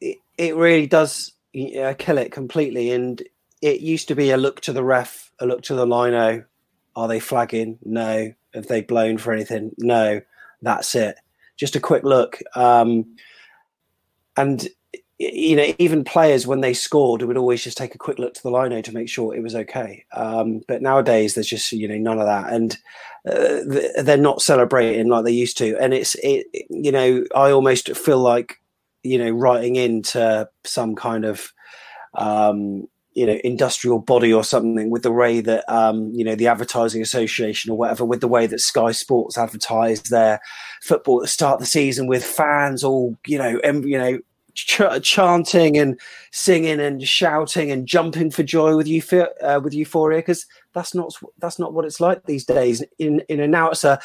[0.00, 2.90] it, it really does uh, kill it completely.
[2.90, 3.22] And
[3.62, 6.44] it used to be a look to the ref, a look to the lino.
[6.96, 7.78] Are they flagging?
[7.84, 8.32] No.
[8.54, 9.72] Have they blown for anything?
[9.78, 10.20] No.
[10.62, 11.16] That's it.
[11.56, 12.38] Just a quick look.
[12.54, 13.16] Um,
[14.36, 14.68] and
[15.20, 18.42] you know, even players when they scored would always just take a quick look to
[18.42, 20.06] the lino to make sure it was okay.
[20.14, 22.78] Um, but nowadays, there's just you know none of that, and
[23.28, 25.76] uh, they're not celebrating like they used to.
[25.78, 28.60] And it's it, you know, I almost feel like
[29.02, 31.52] you know writing into some kind of
[32.14, 36.46] um, you know industrial body or something with the way that um, you know the
[36.46, 40.40] advertising association or whatever with the way that Sky Sports advertise their
[40.80, 44.18] football at the start of the season with fans all you know em- you know
[44.54, 49.02] ch- chanting and singing and shouting and jumping for joy with you
[49.42, 52.84] uh, with euphoria because that's not that's not what it's like these days.
[52.98, 54.00] In in and now it's a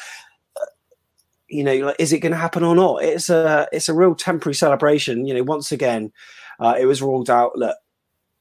[1.48, 3.02] you know like is it going to happen or not?
[3.02, 5.26] It's a it's a real temporary celebration.
[5.26, 6.12] You know, once again,
[6.60, 7.56] uh, it was ruled out.
[7.56, 7.76] Look,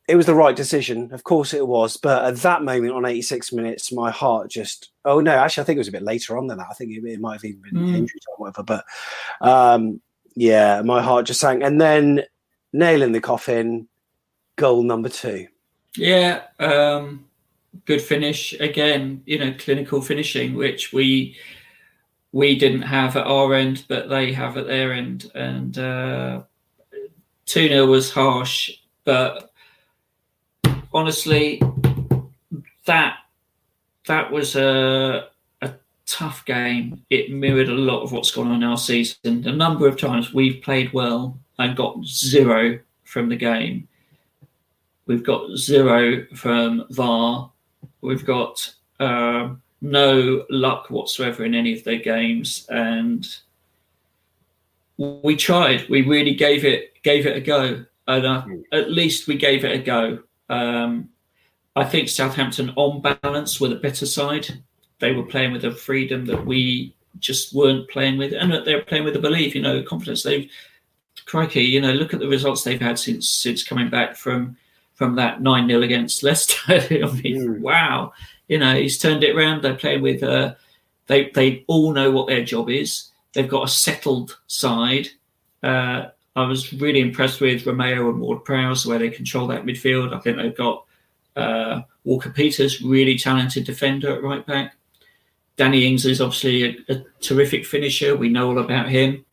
[0.07, 1.11] it was the right decision.
[1.11, 1.97] Of course it was.
[1.97, 5.77] But at that moment on 86 minutes, my heart just, oh no, actually, I think
[5.77, 6.67] it was a bit later on than that.
[6.69, 7.95] I think it, it might have even been mm.
[7.95, 8.63] injury time or whatever.
[8.63, 8.85] But
[9.41, 10.01] um,
[10.35, 11.63] yeah, my heart just sank.
[11.63, 12.23] And then
[12.73, 13.87] nail in the coffin,
[14.57, 15.47] goal number two.
[15.97, 17.25] Yeah, um,
[17.85, 19.23] good finish again.
[19.25, 21.37] You know, clinical finishing, which we
[22.31, 25.31] we didn't have at our end, but they have at their end.
[25.33, 26.41] And uh,
[27.45, 28.71] two 0 was harsh,
[29.05, 29.51] but
[30.93, 31.61] honestly,
[32.85, 33.17] that
[34.07, 35.29] that was a
[36.05, 37.03] tough game.
[37.09, 39.47] It mirrored a lot of what's gone on in our season.
[39.47, 43.87] A number of times we've played well and got zero from the game.
[45.07, 47.51] We've got zero from VAR.
[48.01, 49.49] We've got uh,
[49.81, 53.25] no luck whatsoever in any of their games, and
[54.97, 55.87] we tried.
[55.89, 59.79] We really gave it gave it a go, and uh, at least we gave it
[59.79, 60.19] a go.
[60.49, 61.09] Um,
[61.75, 64.63] I think Southampton, on balance, were the better side
[64.99, 68.81] they were playing with a freedom that we just weren't playing with, and they were
[68.81, 70.23] playing with a belief, you know, confidence.
[70.23, 70.49] They've,
[71.25, 74.57] crikey, you know, look at the results they've had since since coming back from
[74.93, 76.55] from that nine 0 against Leicester.
[76.67, 77.59] I mean, mm.
[77.59, 78.13] wow,
[78.47, 79.61] you know, he's turned it around.
[79.61, 80.55] They're playing with, uh,
[81.07, 83.11] they they all know what their job is.
[83.33, 85.09] They've got a settled side.
[85.61, 90.13] Uh, I was really impressed with Romeu and Ward Prowse, where they control that midfield.
[90.13, 90.85] I think they've got
[91.35, 94.75] uh, Walker Peters, really talented defender at right back.
[95.57, 98.15] Danny Ings is obviously a, a terrific finisher.
[98.15, 99.25] We know all about him.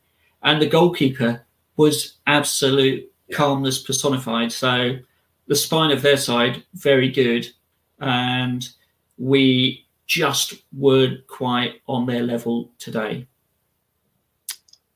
[0.43, 1.45] And the goalkeeper
[1.77, 4.53] was absolute calmness personified.
[4.53, 4.97] So
[5.47, 7.47] the spine of their side, very good.
[8.01, 8.69] And
[9.19, 13.27] we just weren't quite on their level today.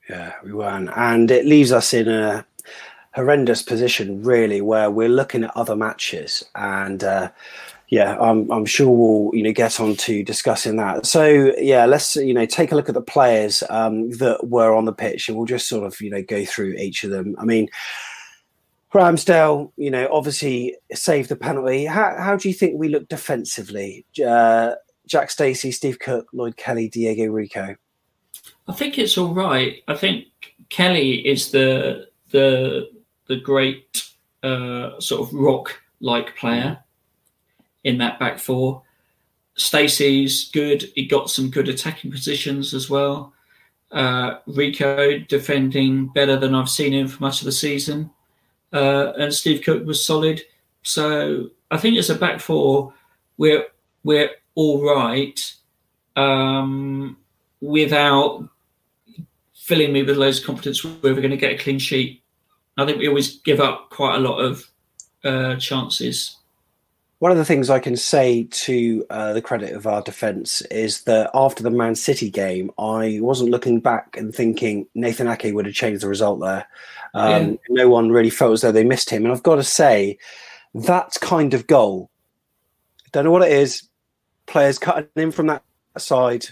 [0.09, 0.91] Yeah, we weren't.
[0.95, 2.47] And it leaves us in a
[3.13, 7.31] horrendous position, really, where we're looking at other matches and uh,
[7.89, 11.07] yeah, I'm, I'm sure we'll you know get on to discussing that.
[11.07, 14.87] So yeah, let's you know take a look at the players um, that were on
[14.87, 17.37] the pitch, and we'll just sort of you know go through each of them.
[17.39, 17.69] I mean,
[18.93, 21.85] Ramsdale, you know, obviously saved the penalty.
[21.85, 24.05] How how do you think we look defensively?
[24.25, 24.73] Uh,
[25.07, 27.77] Jack Stacey, Steve Cook, Lloyd Kelly, Diego Rico.
[28.67, 29.83] I think it's all right.
[29.87, 30.27] I think
[30.71, 32.91] Kelly is the the
[33.29, 34.09] the great
[34.43, 36.79] uh, sort of rock like player
[37.87, 38.83] in that back four.
[39.55, 40.91] Stacey's good.
[40.95, 43.33] He got some good attacking positions as well.
[43.91, 48.11] Uh, Rico defending better than I've seen him for much of the season.
[48.73, 50.43] Uh, and Steve Cook was solid.
[50.83, 52.93] So I think as a back four,
[53.39, 53.67] we're
[54.05, 55.55] we're all right
[56.17, 57.17] um,
[57.61, 58.49] without
[59.55, 62.23] filling me with loads of confidence we're going to get a clean sheet
[62.77, 64.71] I think we always give up quite a lot of
[65.25, 66.37] uh, chances.
[67.19, 71.05] One of the things I can say to uh, the credit of our defence is
[71.05, 75.65] that after the Man City game, I wasn't looking back and thinking Nathan Ake would
[75.65, 76.67] have changed the result there.
[77.15, 77.57] Um, yeah.
[77.71, 79.25] No one really felt as though they missed him.
[79.25, 80.19] And I've got to say,
[80.75, 82.11] that kind of goal,
[83.13, 83.89] don't know what it is,
[84.45, 85.63] players cutting in from that
[85.97, 86.49] side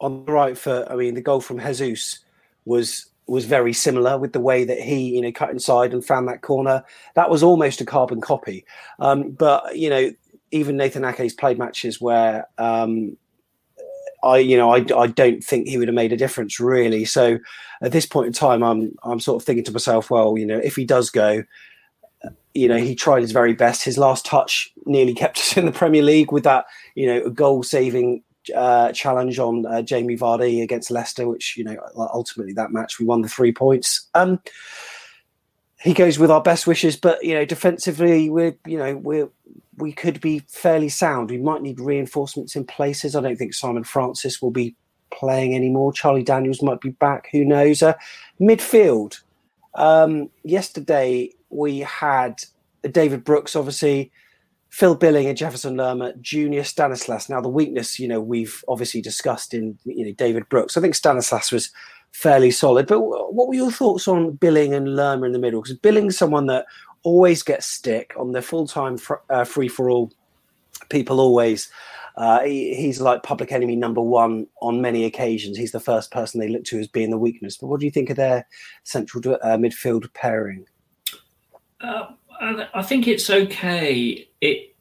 [0.00, 0.86] on the right foot.
[0.88, 2.20] I mean, the goal from Jesus
[2.64, 6.26] was was very similar with the way that he, you know, cut inside and found
[6.26, 6.82] that corner.
[7.14, 8.64] That was almost a carbon copy.
[8.98, 10.10] Um, but you know,
[10.50, 13.16] even Nathan Ake's played matches where um,
[14.24, 17.04] I, you know, I, I don't think he would have made a difference really.
[17.04, 17.38] So
[17.80, 20.58] at this point in time, I'm I'm sort of thinking to myself, well, you know,
[20.58, 21.44] if he does go,
[22.52, 23.84] you know, he tried his very best.
[23.84, 26.64] His last touch nearly kept us in the Premier League with that,
[26.96, 31.76] you know, goal saving uh, challenge on uh, Jamie Vardy against Leicester, which you know
[31.96, 34.08] ultimately that match we won the three points.
[34.14, 34.40] Um,
[35.80, 39.28] he goes with our best wishes, but you know defensively we're you know we're
[39.76, 41.30] we could be fairly sound.
[41.30, 43.16] We might need reinforcements in places.
[43.16, 44.76] I don't think Simon Francis will be
[45.10, 45.92] playing anymore.
[45.92, 47.28] Charlie Daniels might be back.
[47.32, 47.82] Who knows?
[47.82, 47.94] Uh,
[48.40, 49.20] midfield.
[49.74, 52.42] Um, yesterday we had
[52.90, 54.12] David Brooks, obviously
[54.70, 57.28] Phil Billing and Jefferson Lerma, Junior Stanislas.
[57.28, 60.76] Now, the weakness, you know, we've obviously discussed in you know David Brooks.
[60.76, 61.70] I think Stanislas was
[62.12, 62.86] fairly solid.
[62.86, 65.60] But what were your thoughts on Billing and Lerma in the middle?
[65.60, 66.66] Because Billing's someone that
[67.02, 70.12] always gets stick on the full time fr- uh, free for all.
[70.88, 71.70] People always.
[72.16, 75.56] Uh, he, he's like public enemy number one on many occasions.
[75.56, 77.56] He's the first person they look to as being the weakness.
[77.56, 78.46] But what do you think of their
[78.84, 80.66] central uh, midfield pairing?
[81.80, 82.08] Uh,
[82.40, 84.28] I think it's okay.
[84.40, 84.74] It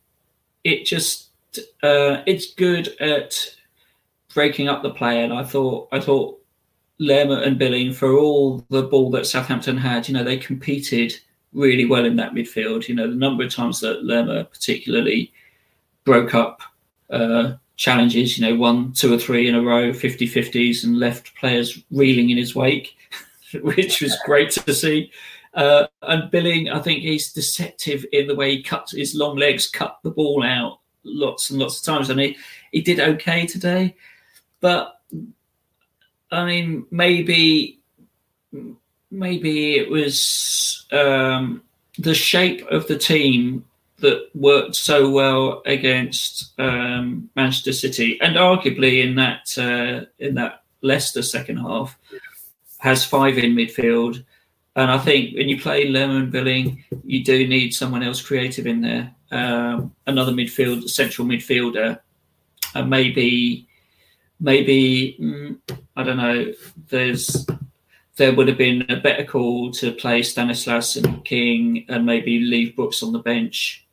[0.64, 1.30] it just
[1.84, 3.38] uh, it's good at
[4.34, 6.40] breaking up the play, and I thought I thought
[7.00, 11.18] Lerma and Billing for all the ball that Southampton had, you know, they competed
[11.54, 12.88] really well in that midfield.
[12.88, 15.34] You know, the number of times that Lerma particularly
[16.04, 16.62] broke up
[17.10, 21.34] uh, challenges, you know, one, two or three in a row, 50 50s, and left
[21.36, 22.96] players reeling in his wake,
[23.62, 25.12] which was great to see.
[25.54, 29.70] Uh, and Billing, I think he's deceptive in the way he cuts his long legs,
[29.70, 32.10] cut the ball out lots and lots of times.
[32.10, 32.38] And he,
[32.72, 33.96] he did okay today.
[34.62, 35.00] But
[36.32, 37.80] I mean, maybe
[39.12, 41.64] maybe it was um,
[41.98, 43.66] the shape of the team
[44.00, 50.64] that worked so well against um, Manchester City, and arguably in that uh, in that
[50.82, 51.98] Leicester second half
[52.78, 54.24] has five in midfield
[54.80, 58.80] and I think when you play Lerman Billing, you do need someone else creative in
[58.80, 62.00] there, um, another midfield, central midfielder,
[62.76, 63.68] and maybe,
[64.40, 65.58] maybe mm,
[65.98, 66.54] I don't know.
[66.88, 67.46] There's
[68.16, 72.78] there would have been a better call to play Stanislas and King, and maybe leave
[72.78, 73.86] Brooks on the bench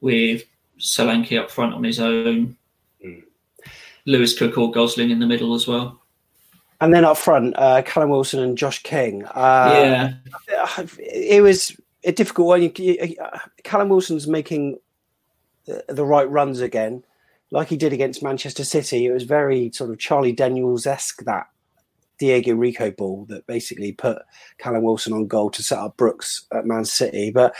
[0.00, 0.44] with
[0.78, 2.56] Solanke up front on his own.
[3.04, 3.24] Mm.
[4.06, 6.03] Lewis Cook or Gosling in the middle as well.
[6.80, 9.24] And then up front, uh, Callum Wilson and Josh King.
[9.26, 12.64] Uh, yeah, it was a difficult one.
[12.64, 14.78] Uh, Callum Wilson's making
[15.88, 17.04] the right runs again,
[17.50, 19.06] like he did against Manchester City.
[19.06, 21.46] It was very sort of Charlie Daniels esque that
[22.18, 24.22] Diego Rico ball that basically put
[24.58, 27.30] Callum Wilson on goal to set up Brooks at Man City.
[27.30, 27.54] But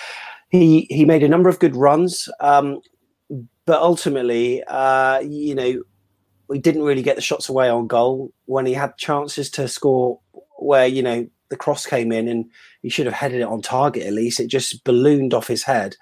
[0.51, 2.29] he he made a number of good runs.
[2.41, 2.81] Um,
[3.67, 5.83] but ultimately, uh, you know,
[6.53, 10.21] he didn't really get the shots away on goal when he had chances to score
[10.59, 12.51] where you know the cross came in and
[12.83, 14.41] he should have headed it on target at least.
[14.41, 15.97] It just ballooned off his head.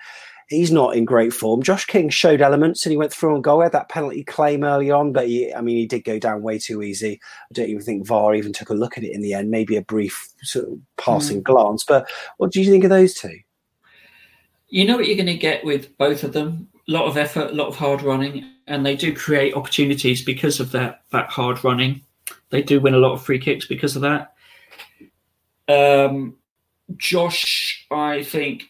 [0.49, 1.63] He's not in great form.
[1.63, 3.61] Josh king showed elements and he went through on goal.
[3.61, 6.43] He had that penalty claim early on but he, i mean he did go down
[6.43, 7.21] way too easy.
[7.51, 9.51] I don't even think var even took a look at it in the end.
[9.51, 11.45] Maybe a brief sort of passing mm.
[11.45, 13.39] glance but what do you think of those two?
[14.69, 16.69] You know what you're going to get with both of them?
[16.89, 20.61] A lot of effort a lot of hard running and they do create opportunities because
[20.61, 22.03] of that that hard running.
[22.51, 24.35] They do win a lot of free kicks because of that.
[25.69, 26.37] Um,
[26.97, 28.65] Josh, I think,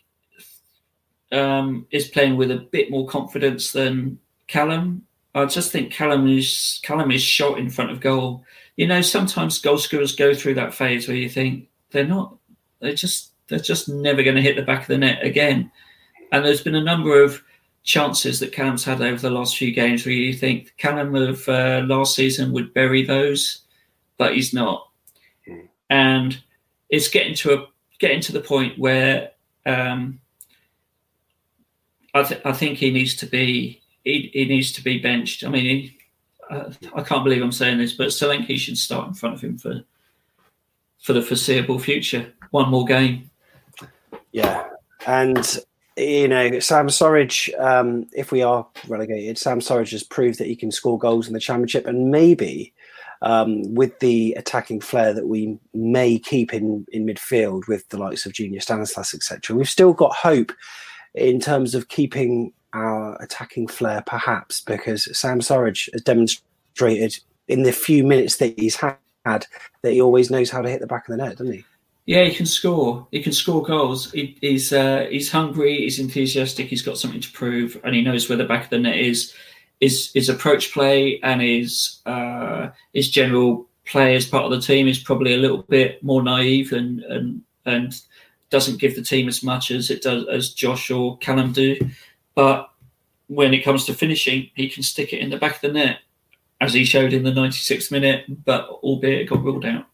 [1.33, 5.07] um, is playing with a bit more confidence than Callum.
[5.35, 8.45] I just think Callum is Callum is shot in front of goal.
[8.77, 12.37] You know, sometimes goal scorers go through that phase where you think they're not,
[12.81, 15.71] they're just they're just never going to hit the back of the net again.
[16.31, 17.43] And there's been a number of
[17.85, 21.83] chances that Callum's had over the last few games where you think Callum of uh,
[21.87, 23.63] last season would bury those,
[24.19, 24.89] but he's not.
[25.49, 25.69] Mm.
[25.91, 26.43] And
[26.89, 27.67] it's getting to a
[27.99, 29.31] getting to the point where
[29.67, 30.21] um,
[32.15, 35.45] I, th- I think he needs to be he, he needs to be benched.
[35.45, 35.99] I mean, he,
[36.51, 39.59] uh, I can't believe I'm saying this, but Solanke should start in front of him
[39.59, 39.83] for
[41.01, 42.33] for the foreseeable future.
[42.51, 43.31] One more game.
[44.31, 44.69] Yeah,
[45.07, 45.59] and
[45.97, 47.51] you know Sam Surridge.
[47.61, 51.35] Um, if we are relegated, Sam Surridge has proved that he can score goals in
[51.35, 52.73] the Championship, and maybe
[53.23, 58.27] um, with the attacking flair that we may keep in in midfield with the likes
[58.27, 59.57] of Junior Stanislas, etc.
[59.57, 60.53] We've still got hope
[61.15, 67.19] in terms of keeping our attacking flair, perhaps because Sam Surridge has demonstrated
[67.49, 69.47] in the few minutes that he's had that
[69.83, 71.65] he always knows how to hit the back of the net, doesn't he?
[72.05, 73.07] Yeah, he can score.
[73.13, 74.11] He can score goals.
[74.11, 75.79] He, he's uh, he's hungry.
[75.79, 76.67] He's enthusiastic.
[76.67, 79.33] He's got something to prove, and he knows where the back of the net is.
[79.81, 84.89] His his approach play and his uh, his general play as part of the team
[84.89, 88.01] is probably a little bit more naive and and and
[88.51, 91.77] doesn't give the team as much as it does as Josh or Callum do.
[92.35, 92.71] But
[93.29, 96.01] when it comes to finishing, he can stick it in the back of the net,
[96.61, 99.87] as he showed in the 96th minute, but albeit it got ruled out.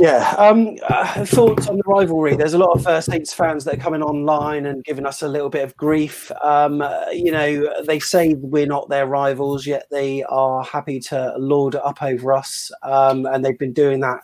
[0.00, 2.36] Yeah, um, uh, thoughts on the rivalry.
[2.36, 5.28] There's a lot of uh, Saints fans that are coming online and giving us a
[5.28, 6.30] little bit of grief.
[6.42, 11.34] Um, uh, you know, they say we're not their rivals, yet they are happy to
[11.38, 14.20] lord it up over us, um, and they've been doing that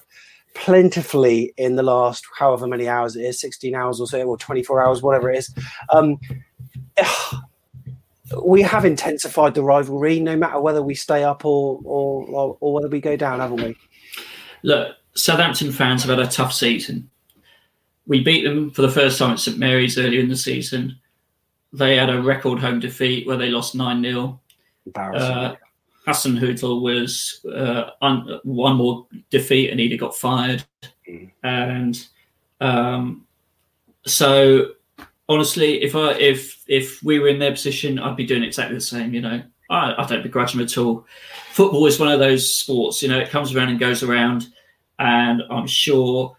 [0.54, 4.84] plentifully in the last however many hours it is 16 hours or so or 24
[4.84, 5.54] hours whatever it is
[5.90, 6.18] um,
[8.44, 12.74] we have intensified the rivalry no matter whether we stay up or or, or, or
[12.74, 13.74] whether we go down haven't we
[14.62, 17.08] look southampton fans have had a tough season
[18.06, 20.98] we beat them for the first time at st mary's earlier in the season
[21.72, 24.38] they had a record home defeat where they lost 9-0
[24.96, 25.54] uh,
[26.06, 30.64] Hasenhüttl was uh, un- one more defeat and he'd got fired.
[31.08, 31.30] Mm.
[31.42, 32.06] And
[32.60, 33.26] um,
[34.04, 34.72] so,
[35.28, 38.80] honestly, if I if if we were in their position, I'd be doing exactly the
[38.80, 39.14] same.
[39.14, 41.06] You know, I, I don't begrudge them at all.
[41.52, 43.02] Football is one of those sports.
[43.02, 44.48] You know, it comes around and goes around,
[44.98, 46.36] and I'm sure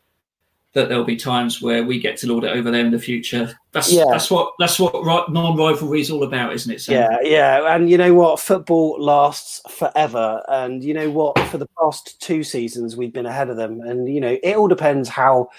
[0.74, 3.56] that there'll be times where we get to lord it over there in the future.
[3.72, 4.06] That's yeah.
[4.10, 4.94] that's what that's what
[5.32, 6.82] non-rivalry is all about, isn't it?
[6.82, 6.96] Sam?
[6.96, 7.76] Yeah, yeah.
[7.76, 8.40] And you know what?
[8.40, 10.44] Football lasts forever.
[10.48, 11.38] And you know what?
[11.50, 13.82] For the past two seasons, we've been ahead of them.
[13.82, 15.50] And you know, it all depends how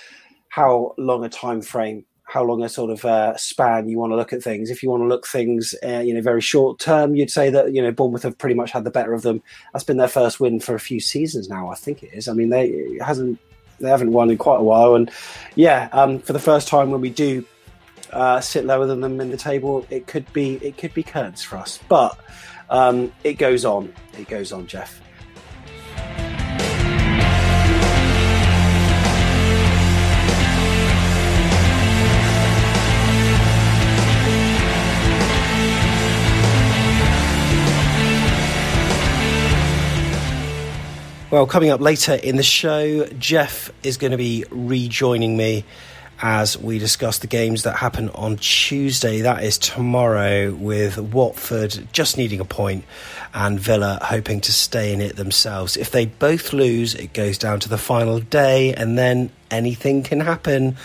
[0.48, 4.16] how long a time frame, how long a sort of uh, span you want to
[4.16, 4.70] look at things.
[4.70, 7.72] If you want to look things, uh, you know, very short term, you'd say that
[7.72, 9.42] you know Bournemouth have pretty much had the better of them.
[9.72, 11.70] That's been their first win for a few seasons now.
[11.70, 12.26] I think it is.
[12.26, 13.38] I mean, they hasn't
[13.78, 14.94] they haven't won in quite a while.
[14.94, 15.10] And
[15.54, 17.44] yeah, um, for the first time when we do
[18.12, 21.42] uh, sit lower than them in the table, it could be it could be curtains
[21.42, 21.78] for us.
[21.88, 22.18] But
[22.70, 23.92] um, it goes on.
[24.18, 25.00] It goes on, Jeff.
[41.34, 45.64] Well, coming up later in the show, Jeff is going to be rejoining me
[46.22, 49.20] as we discuss the games that happen on Tuesday.
[49.22, 52.84] That is tomorrow, with Watford just needing a point
[53.34, 55.76] and Villa hoping to stay in it themselves.
[55.76, 60.20] If they both lose, it goes down to the final day, and then anything can
[60.20, 60.76] happen.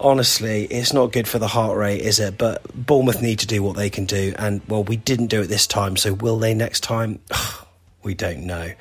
[0.00, 2.36] Honestly, it's not good for the heart rate, is it?
[2.36, 5.46] But Bournemouth need to do what they can do, and well, we didn't do it
[5.46, 7.20] this time, so will they next time?
[8.02, 8.72] we don't know.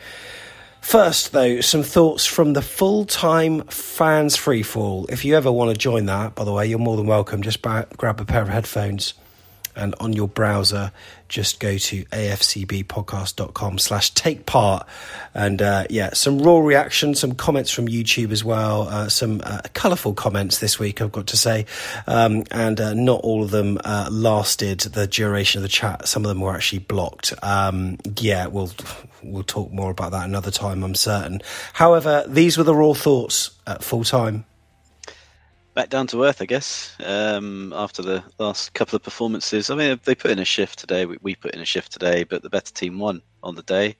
[0.90, 5.08] First, though, some thoughts from the full time fans freefall.
[5.12, 7.44] If you ever want to join that, by the way, you're more than welcome.
[7.44, 9.14] Just grab a pair of headphones
[9.80, 10.92] and on your browser
[11.28, 14.86] just go to afcbpodcast.com slash take part.
[15.34, 19.62] And uh, yeah some raw reaction some comments from youtube as well uh, some uh,
[19.74, 21.66] colourful comments this week i've got to say.
[22.08, 26.08] Um, and uh, not all of them uh, lasted the duration of the chat.
[26.08, 27.34] Some of them were actually blocked.
[27.42, 28.72] Um, yeah we'll
[29.24, 31.42] we'll talk more about that another time i'm certain.
[31.74, 34.46] However these were the raw thoughts at full time
[35.74, 36.96] back down to earth, I guess.
[37.04, 41.06] Um, after the last couple of performances, I mean, they put in a shift today.
[41.06, 43.96] We, we put in a shift today, but the better team won on the day.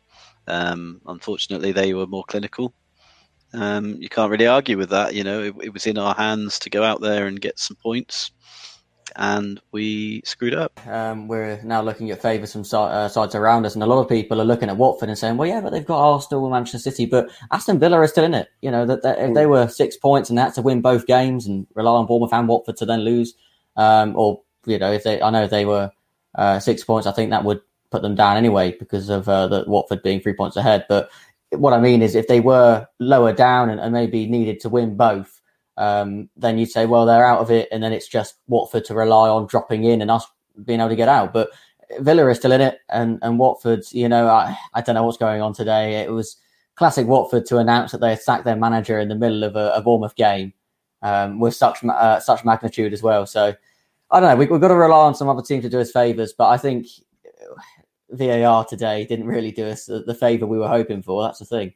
[0.48, 2.74] Um, unfortunately, they were more clinical.
[3.54, 5.16] Um, you can't really argue with that.
[5.16, 7.78] You know, it, it was in our hands to go out there and get some
[7.82, 8.32] points
[9.16, 10.80] and we screwed up.
[10.88, 14.10] Um, we're now looking at favours from uh, sides around us, and a lot of
[14.10, 16.92] people are looking at Watford and saying, "Well, yeah, but they've got Arsenal and Manchester
[16.92, 19.68] City, but Aston Villa are still in it." You know that, that if they were
[19.68, 22.78] six points and they had to win both games and rely on Bournemouth and Watford
[22.78, 23.34] to then lose,
[23.76, 25.92] um, or you know, if they, I know if they were
[26.36, 29.64] uh, six points, I think that would put them down anyway because of uh, the
[29.68, 30.86] Watford being three points ahead.
[30.88, 31.10] But
[31.52, 34.96] what I mean is, if they were lower down and, and maybe needed to win
[34.96, 35.39] both
[35.80, 38.94] um, then you'd say, well, they're out of it, and then it's just Watford to
[38.94, 40.28] rely on dropping in and us
[40.66, 41.34] being able to get out.
[41.34, 41.50] But
[42.00, 45.18] Villa is still in it, and and Watford's, you know, I, I don't know what's
[45.18, 46.02] going on today.
[46.02, 46.38] It was
[46.76, 49.72] classic Watford to announce that they had sacked their manager in the middle of a,
[49.74, 50.54] a Bournemouth game.
[51.02, 53.26] um, with such uh, such magnitude as well.
[53.26, 53.54] So
[54.12, 54.36] I don't know.
[54.36, 56.58] We, have got to rely on some other team to do us favors, but I
[56.58, 56.88] think
[58.12, 61.24] VAR today didn't really do us the, the favor we were hoping for.
[61.24, 61.74] That's the thing.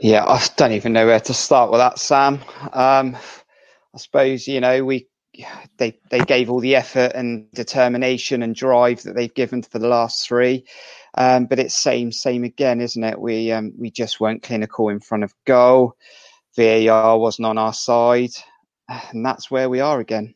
[0.00, 2.40] Yeah, I don't even know where to start with that, Sam.
[2.72, 3.16] Um,
[3.94, 5.08] I suppose you know we
[5.76, 9.88] they they gave all the effort and determination and drive that they've given for the
[9.88, 10.64] last three.
[11.16, 13.20] Um, but it's same same again, isn't it?
[13.20, 15.94] We um, we just weren't clinical in front of goal.
[16.56, 18.30] VAR wasn't on our side,
[18.88, 20.34] and that's where we are again.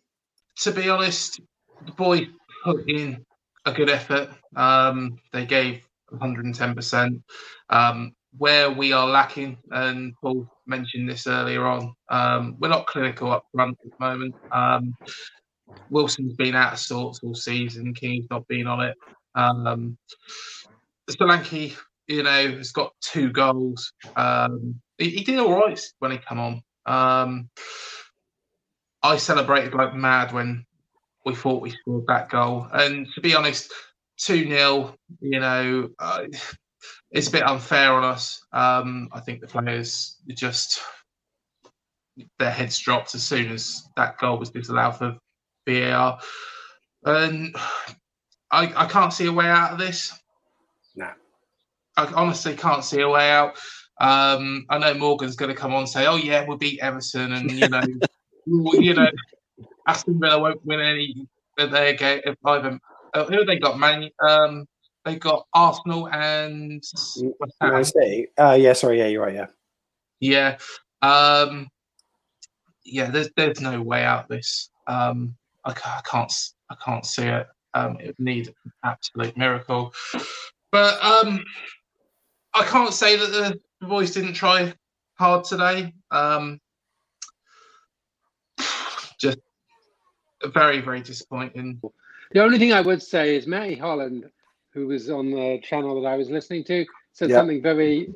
[0.62, 1.40] To be honest,
[1.86, 2.26] the boy
[2.64, 3.24] put in
[3.64, 4.28] a good effort.
[4.56, 7.22] Um, they gave 110%.
[7.70, 13.30] Um, where we are lacking, and Paul mentioned this earlier on, um, we're not clinical
[13.30, 14.34] up front at the moment.
[14.50, 14.94] Um,
[15.90, 17.94] Wilson's been out of sorts all season.
[17.94, 18.96] King's not been on it.
[19.34, 19.96] Um,
[21.10, 21.76] Solanke,
[22.06, 23.92] you know, has got two goals.
[24.16, 26.62] Um, he, he, did all right when he come on.
[26.86, 27.50] Um,
[29.02, 30.64] I celebrated like mad when
[31.24, 32.66] we thought we scored that goal.
[32.72, 33.72] And to be honest,
[34.18, 36.24] 2 0, you know, uh,
[37.12, 38.44] it's a bit unfair on us.
[38.52, 40.80] Um, I think the players just,
[42.38, 45.18] their heads dropped as soon as that goal was disallowed for
[45.68, 46.18] VAR.
[47.04, 47.54] And
[48.50, 50.12] I, I can't see a way out of this.
[50.96, 51.10] No.
[51.96, 53.58] I honestly can't see a way out.
[54.00, 57.32] Um, I know Morgan's going to come on and say, "Oh yeah, we'll beat Everton,"
[57.32, 57.82] and you know,
[58.46, 59.06] you know,
[59.86, 62.22] Aston Villa won't win any of their game.
[62.44, 62.80] Either
[63.14, 63.78] uh, who have they got?
[63.78, 64.66] Man, um,
[65.04, 66.82] they got Arsenal and
[67.60, 68.28] Man City.
[68.38, 69.34] Uh, yeah, sorry, yeah, you're right.
[69.34, 69.46] Yeah,
[70.20, 70.58] yeah,
[71.02, 71.68] um,
[72.84, 73.10] yeah.
[73.10, 74.70] There's there's no way out this.
[74.86, 75.34] Um,
[75.64, 76.32] I, I can't
[76.70, 77.46] I can't see it.
[77.74, 79.92] Um, it would need an absolute miracle.
[80.70, 81.44] But um,
[82.54, 84.72] I can't say that the boys didn't try
[85.14, 85.92] hard today.
[86.10, 86.60] Um,
[89.18, 89.38] just
[90.46, 91.80] very, very disappointing.
[92.32, 94.28] The only thing I would say is Matty Holland,
[94.72, 98.12] who was on the channel that I was listening to, said something very,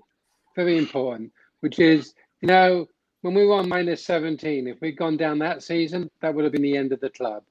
[0.54, 2.86] very important, which is, you know,
[3.22, 6.52] when we were on minus 17, if we'd gone down that season, that would have
[6.52, 7.42] been the end of the club.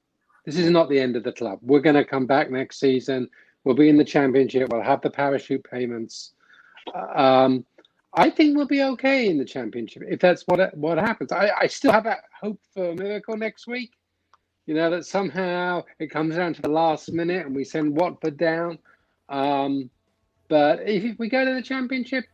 [0.44, 1.58] This is not the end of the club.
[1.62, 3.28] We're going to come back next season.
[3.64, 4.68] We'll be in the championship.
[4.70, 6.32] We'll have the parachute payments.
[6.94, 7.66] Um,
[8.14, 11.32] I think we'll be okay in the championship if that's what what happens.
[11.32, 13.92] I, I still have that hope for a miracle next week.
[14.66, 18.36] You know that somehow it comes down to the last minute and we send Watford
[18.36, 18.78] down.
[19.28, 19.90] Um,
[20.48, 22.24] but if, we go to the championship,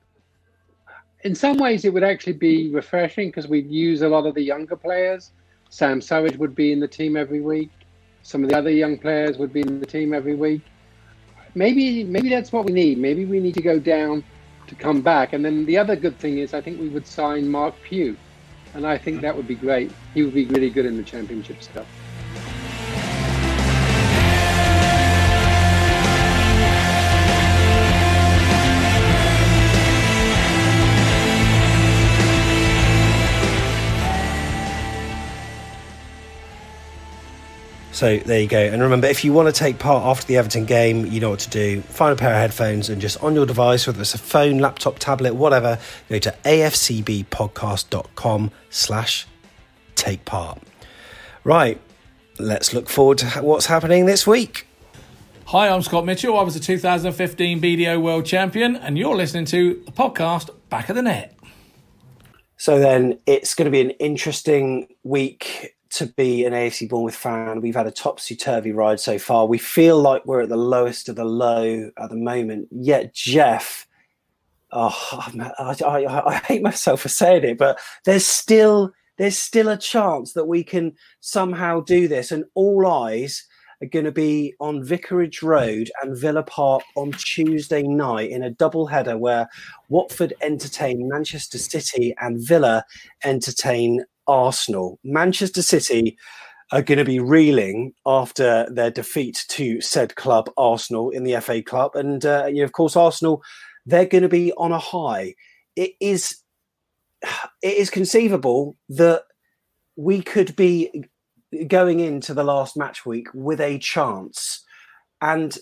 [1.24, 4.42] in some ways it would actually be refreshing because we'd use a lot of the
[4.42, 5.30] younger players.
[5.70, 7.70] Sam Surridge would be in the team every week.
[8.22, 10.62] Some of the other young players would be in the team every week.
[11.54, 12.98] Maybe maybe that's what we need.
[12.98, 14.24] Maybe we need to go down
[14.68, 15.32] to come back.
[15.32, 18.16] And then the other good thing is, I think we would sign Marc Pugh,
[18.74, 19.90] and I think that would be great.
[20.14, 21.86] He would be really good in the championship stuff.
[38.02, 38.58] So there you go.
[38.58, 41.38] And remember, if you want to take part after the Everton game, you know what
[41.38, 41.82] to do.
[41.82, 44.98] Find a pair of headphones and just on your device, whether it's a phone, laptop,
[44.98, 45.78] tablet, whatever,
[46.08, 49.28] go to afcbpodcast.com slash
[49.94, 50.60] take part.
[51.44, 51.80] Right,
[52.40, 54.66] let's look forward to what's happening this week.
[55.44, 56.36] Hi, I'm Scott Mitchell.
[56.36, 60.96] I was the 2015 BDO World Champion, and you're listening to the podcast Back of
[60.96, 61.38] the Net.
[62.56, 67.60] So then it's going to be an interesting week to be an AFC Bournemouth fan.
[67.60, 69.46] We've had a topsy turvy ride so far.
[69.46, 72.68] We feel like we're at the lowest of the low at the moment.
[72.70, 73.86] Yet, Jeff,
[74.70, 74.96] oh,
[75.58, 80.32] I, I, I hate myself for saying it, but there's still there's still a chance
[80.32, 83.46] that we can somehow do this, and all eyes
[83.82, 88.50] are going to be on Vicarage Road and Villa Park on Tuesday night in a
[88.50, 89.48] double header where
[89.88, 92.84] Watford entertain Manchester City and Villa
[93.24, 94.98] entertain Arsenal.
[95.04, 96.16] Manchester City
[96.72, 101.62] are going to be reeling after their defeat to said club, Arsenal, in the FA
[101.62, 101.94] Cup.
[101.94, 103.42] And, uh, you know, of course, Arsenal,
[103.84, 105.34] they're going to be on a high.
[105.76, 106.36] It is,
[107.62, 109.24] it is conceivable that
[109.96, 111.04] we could be
[111.66, 114.64] going into the last match week with a chance.
[115.20, 115.56] And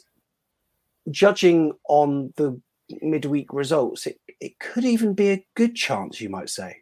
[1.10, 2.60] judging on the
[3.02, 6.76] midweek results, it, it could even be a good chance, you might say.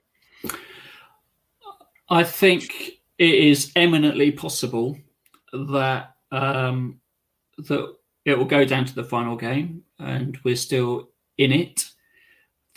[2.10, 4.96] I think it is eminently possible
[5.52, 7.00] that um,
[7.58, 7.94] that
[8.24, 11.84] it will go down to the final game, and we're still in it.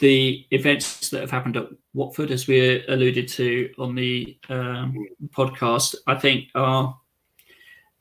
[0.01, 5.95] the events that have happened at Watford, as we alluded to on the um, podcast,
[6.07, 6.97] I think are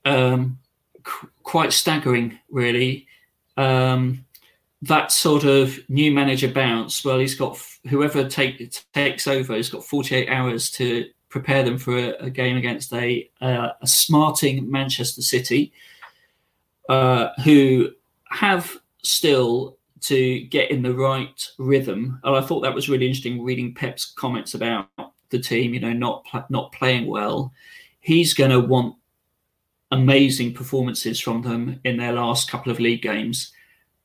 [0.07, 0.59] um,
[1.05, 3.07] qu- quite staggering, really.
[3.57, 4.25] Um,
[4.83, 9.85] that sort of new manager bounce, well, he's got whoever take, takes over, he's got
[9.85, 15.23] 48 hours to prepare them for a, a game against a, uh, a smarting Manchester
[15.23, 15.73] City,
[16.89, 17.89] uh, who
[18.29, 22.21] have still to get in the right rhythm.
[22.25, 24.89] And I thought that was really interesting reading Pep's comments about
[25.31, 27.53] the team, you know, not not playing well.
[28.01, 28.97] He's going to want
[29.91, 33.53] amazing performances from them in their last couple of league games,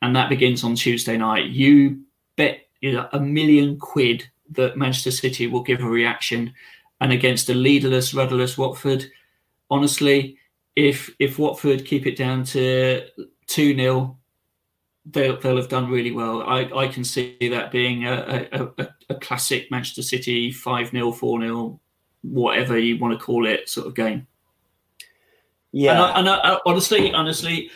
[0.01, 1.45] and that begins on Tuesday night.
[1.45, 2.01] You
[2.35, 6.53] bet you know, a million quid that Manchester City will give a reaction,
[7.01, 9.05] and against a leaderless, rudderless Watford,
[9.69, 10.37] honestly,
[10.75, 13.03] if if Watford keep it down to
[13.47, 14.17] two 0
[15.05, 16.41] they'll they'll have done really well.
[16.43, 21.39] I, I can see that being a, a, a classic Manchester City five 0 four
[21.39, 21.79] 0
[22.23, 24.27] whatever you want to call it, sort of game.
[25.71, 27.69] Yeah, and, I, and I, honestly, honestly,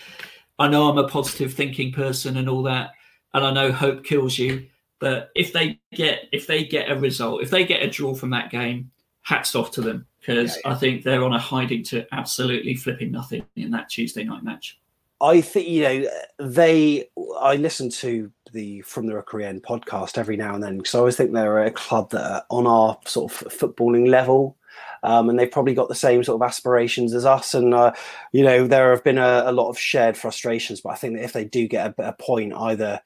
[0.57, 2.91] I know I'm a positive thinking person and all that,
[3.33, 4.67] and I know hope kills you.
[4.99, 8.31] But if they get if they get a result, if they get a draw from
[8.31, 8.91] that game,
[9.23, 10.71] hats off to them because yeah, yeah.
[10.71, 14.79] I think they're on a hiding to absolutely flipping nothing in that Tuesday night match.
[15.21, 16.09] I think you know
[16.39, 17.09] they.
[17.39, 20.99] I listen to the From the Rookery End podcast every now and then because I
[20.99, 24.55] always think they're a club that are on our sort of footballing level.
[25.01, 27.53] Um, and they've probably got the same sort of aspirations as us.
[27.53, 27.93] And uh,
[28.31, 30.81] you know, there have been a, a, lot of shared frustrations.
[30.81, 32.99] But I think that if they do get a, a, point, either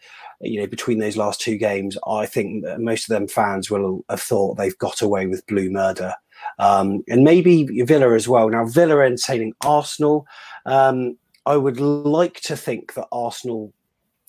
[0.43, 4.21] you know, between those last two games, I think most of them fans will have
[4.21, 6.13] thought they've got away with blue murder.
[6.59, 8.49] Um, and maybe Villa as well.
[8.49, 10.27] Now, Villa entertaining Arsenal.
[10.65, 13.73] Um, I would like to think that Arsenal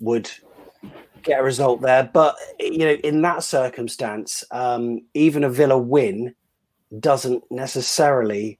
[0.00, 0.30] would
[1.22, 6.34] get a result there, but you know, in that circumstance, um, even a Villa win
[7.00, 8.58] doesn't necessarily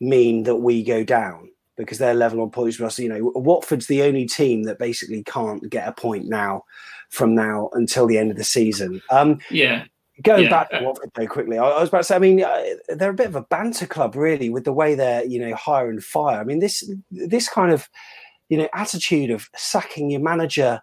[0.00, 2.98] mean that we go down because they're level on points with us.
[2.98, 6.64] You know, Watford's the only team that basically can't get a point now
[7.10, 9.02] from now until the end of the season.
[9.10, 9.84] Um, yeah.
[10.22, 10.50] Going yeah.
[10.50, 12.16] back to Watford very quickly, I, I, was about to say.
[12.16, 15.22] I mean, uh, they're a bit of a banter club, really, with the way they're
[15.26, 16.40] you know hire and fire.
[16.40, 17.90] I mean, this this kind of
[18.48, 20.80] you know attitude of sacking your manager,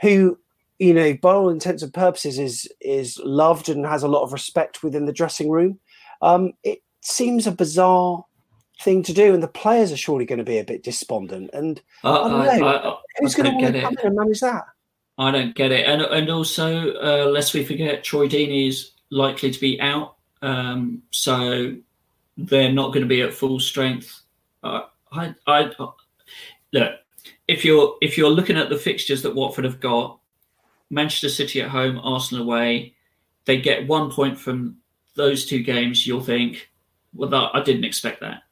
[0.00, 0.38] who
[0.78, 4.32] you know by all intents and purposes is is loved and has a lot of
[4.32, 5.78] respect within the dressing room.
[6.22, 8.24] Um, it seems a bizarre
[8.80, 11.50] thing to do, and the players are surely going to be a bit despondent.
[11.52, 14.40] And uh, I don't know I, who's going to want to come in and manage
[14.40, 14.64] that.
[15.18, 15.86] I don't get it.
[15.86, 21.02] And and also, uh, lest we forget, Troy Deeney is likely to be out, um,
[21.10, 21.76] so
[22.36, 24.22] they're not going to be at full strength.
[24.62, 25.96] Uh, I, I look
[27.48, 30.18] if you're if you're looking at the fixtures that Watford have got,
[30.90, 32.94] Manchester City at home, Arsenal away,
[33.44, 34.78] they get one point from
[35.14, 36.06] those two games.
[36.06, 36.70] You'll think,
[37.14, 38.42] well, that, I didn't expect that.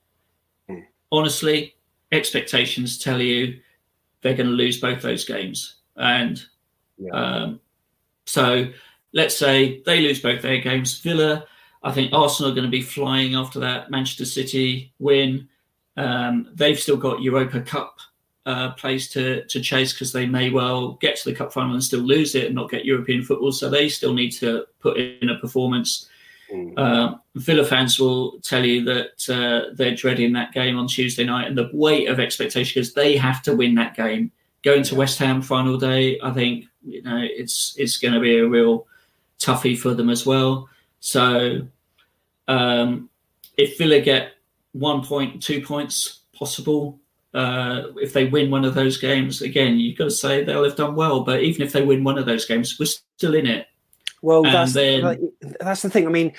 [1.13, 1.75] Honestly,
[2.13, 3.61] expectations tell you
[4.23, 5.77] they're going to lose both those games.
[5.97, 6.43] And
[6.99, 7.13] yeah.
[7.13, 7.61] um,
[8.27, 8.69] so
[9.13, 10.99] let's say they lose both their games.
[11.01, 11.47] Villa,
[11.83, 15.49] I think Arsenal are going to be flying after that Manchester City win.
[15.97, 17.99] Um, they've still got Europa Cup
[18.47, 21.85] uh, place to, to chase because they may well get to the cup final and
[21.85, 23.53] still lose it and not get European football.
[23.53, 26.09] So they still need to put in a performance.
[26.53, 26.75] Mm.
[26.77, 31.47] Uh, Villa fans will tell you that uh, they're dreading that game on Tuesday night
[31.47, 34.33] and the weight of expectation because they have to win that game
[34.63, 38.39] going to West Ham final day, I think you know it's it's going to be
[38.39, 38.87] a real
[39.39, 40.69] toughie for them as well.
[41.01, 41.67] So
[42.49, 43.09] um,
[43.57, 44.33] if Villa get
[44.73, 46.99] one point, two points possible,
[47.35, 50.77] uh, if they win one of those games, again you've got to say they'll have
[50.77, 51.21] done well.
[51.21, 53.67] But even if they win one of those games, we're still in it.
[54.23, 56.07] Well, that's then, that's the thing.
[56.07, 56.33] I mean,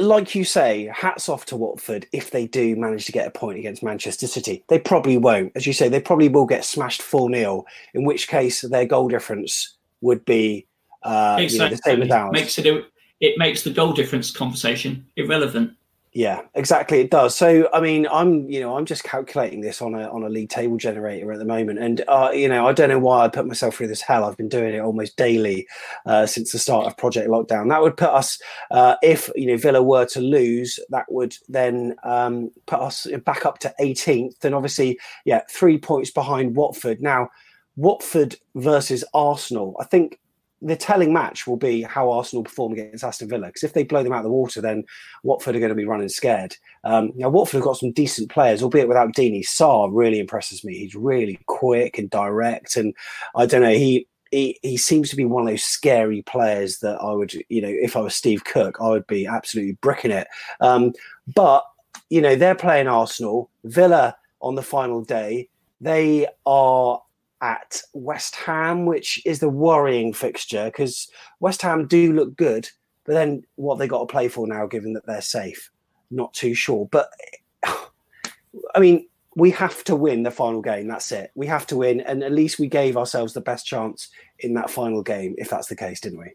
[0.00, 3.58] like you say, hats off to Watford if they do manage to get a point
[3.58, 4.64] against Manchester City.
[4.68, 5.52] They probably won't.
[5.54, 7.64] As you say, they probably will get smashed 4 0,
[7.94, 10.66] in which case their goal difference would be
[11.02, 11.54] uh, exactly.
[11.54, 12.32] you know, the same as ours.
[12.32, 12.84] Makes it,
[13.20, 15.72] it makes the goal difference conversation irrelevant.
[16.14, 17.00] Yeah, exactly.
[17.00, 17.34] It does.
[17.34, 20.50] So, I mean, I'm, you know, I'm just calculating this on a on a league
[20.50, 23.46] table generator at the moment, and uh, you know, I don't know why I put
[23.46, 24.24] myself through this hell.
[24.24, 25.66] I've been doing it almost daily
[26.04, 27.70] uh, since the start of Project Lockdown.
[27.70, 28.38] That would put us,
[28.70, 33.46] uh, if you know Villa were to lose, that would then um, put us back
[33.46, 37.00] up to 18th, and obviously, yeah, three points behind Watford.
[37.00, 37.30] Now,
[37.76, 39.76] Watford versus Arsenal.
[39.80, 40.18] I think
[40.62, 43.48] the telling match will be how Arsenal perform against Aston Villa.
[43.48, 44.84] Because if they blow them out of the water, then
[45.24, 46.56] Watford are going to be running scared.
[46.84, 49.44] Um, now, Watford have got some decent players, albeit without Deeney.
[49.44, 50.78] Sarr really impresses me.
[50.78, 52.94] He's really quick and direct, and
[53.34, 53.72] I don't know.
[53.72, 57.60] He he, he seems to be one of those scary players that I would, you
[57.60, 60.26] know, if I was Steve Cook, I would be absolutely bricking it.
[60.60, 60.94] Um,
[61.34, 61.64] but
[62.08, 65.48] you know, they're playing Arsenal, Villa on the final day.
[65.80, 67.02] They are
[67.42, 71.08] at West Ham, which is the worrying fixture because
[71.40, 72.68] West Ham do look good,
[73.04, 75.70] but then what they got to play for now, given that they're safe,
[76.10, 76.88] not too sure.
[76.90, 77.10] But
[77.66, 80.86] I mean, we have to win the final game.
[80.86, 81.32] That's it.
[81.34, 84.70] We have to win, and at least we gave ourselves the best chance in that
[84.70, 86.32] final game, if that's the case, didn't we?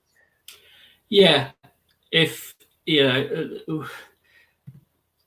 [1.09, 1.51] Yeah.
[2.11, 2.55] If
[2.85, 3.87] you know, uh,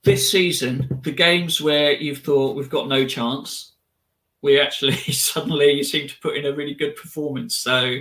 [0.03, 3.70] this season, the games where you've thought we've got no chance,
[4.41, 7.57] we actually suddenly seem to put in a really good performance.
[7.57, 7.97] So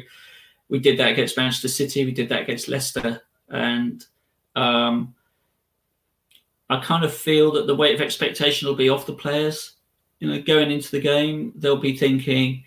[0.69, 2.05] we did that against Manchester City.
[2.05, 4.05] We did that against Leicester, and
[4.57, 5.15] um,
[6.69, 9.73] I kind of feel that the weight of expectation will be off the players.
[10.21, 12.65] You know, going into the game, they'll be thinking,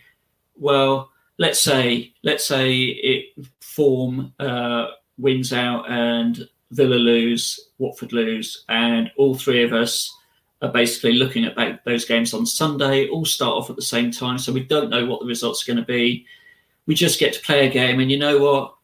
[0.56, 8.66] well, let's say, let's say it form uh, wins out and Villa lose, Watford lose,
[8.70, 10.12] and all three of us
[10.64, 13.08] are basically looking at those games on Sunday.
[13.08, 15.72] All start off at the same time, so we don't know what the results are
[15.72, 16.26] going to be.
[16.88, 18.76] We just get to play a game, and you know what?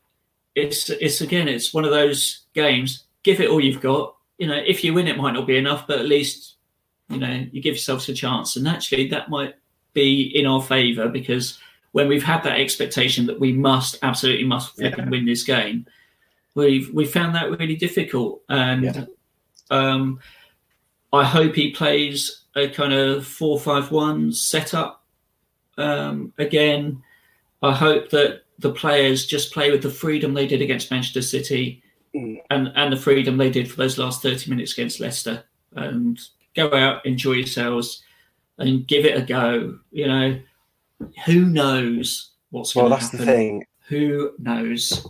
[0.55, 3.05] It's it's again, it's one of those games.
[3.23, 5.85] Give it all you've got you know, if you win, it might not be enough,
[5.85, 6.55] but at least,
[7.09, 8.55] you know, you give yourselves a chance.
[8.55, 9.55] And actually, that might
[9.93, 11.59] be in our favour because
[11.91, 14.95] when we've had that expectation that we must, absolutely must yeah.
[15.09, 15.85] win this game,
[16.55, 18.41] we've we found that really difficult.
[18.47, 19.05] And yeah.
[19.69, 20.21] um,
[21.11, 25.03] I hope he plays a kind of four-five-one setup
[25.77, 27.01] um, again.
[27.61, 31.81] I hope that the players just play with the freedom they did against Manchester City
[32.13, 32.41] mm.
[32.49, 35.43] and and the freedom they did for those last 30 minutes against Leicester
[35.75, 36.19] and
[36.55, 38.03] go out, enjoy yourselves,
[38.57, 39.79] and give it a go.
[39.91, 40.39] You know,
[41.25, 43.19] who knows what's well, going to happen?
[43.19, 43.65] Well, that's the thing.
[43.87, 45.07] Who knows?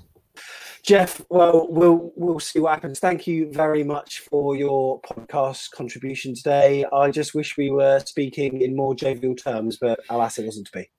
[0.83, 2.99] Jeff, well, we'll we'll see what happens.
[2.99, 6.85] Thank you very much for your podcast contribution today.
[6.91, 10.71] I just wish we were speaking in more jovial terms, but alas, it wasn't to
[10.73, 10.89] be.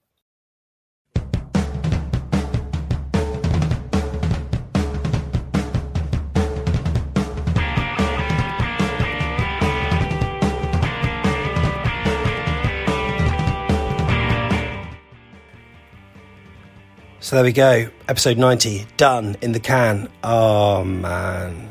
[17.30, 17.88] So there we go.
[18.08, 20.08] Episode 90 done in the can.
[20.24, 21.70] Oh man.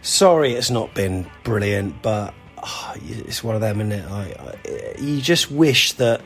[0.00, 2.32] Sorry it's not been brilliant, but
[2.64, 4.10] oh, it's one of them, isn't it?
[4.10, 6.22] I, I, you just wish that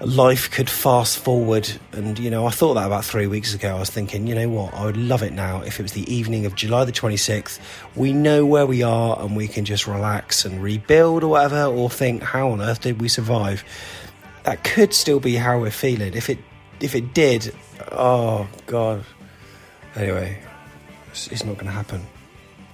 [0.00, 1.70] life could fast forward.
[1.92, 3.76] And, you know, I thought that about three weeks ago.
[3.76, 4.72] I was thinking, you know what?
[4.72, 7.58] I would love it now if it was the evening of July the 26th.
[7.94, 11.90] We know where we are and we can just relax and rebuild or whatever, or
[11.90, 13.64] think, how on earth did we survive?
[14.44, 16.14] That could still be how we're feeling.
[16.14, 16.38] If it
[16.80, 17.54] if it did,
[17.92, 19.04] oh god.
[19.96, 20.40] Anyway,
[21.10, 22.02] it's, it's not going to happen.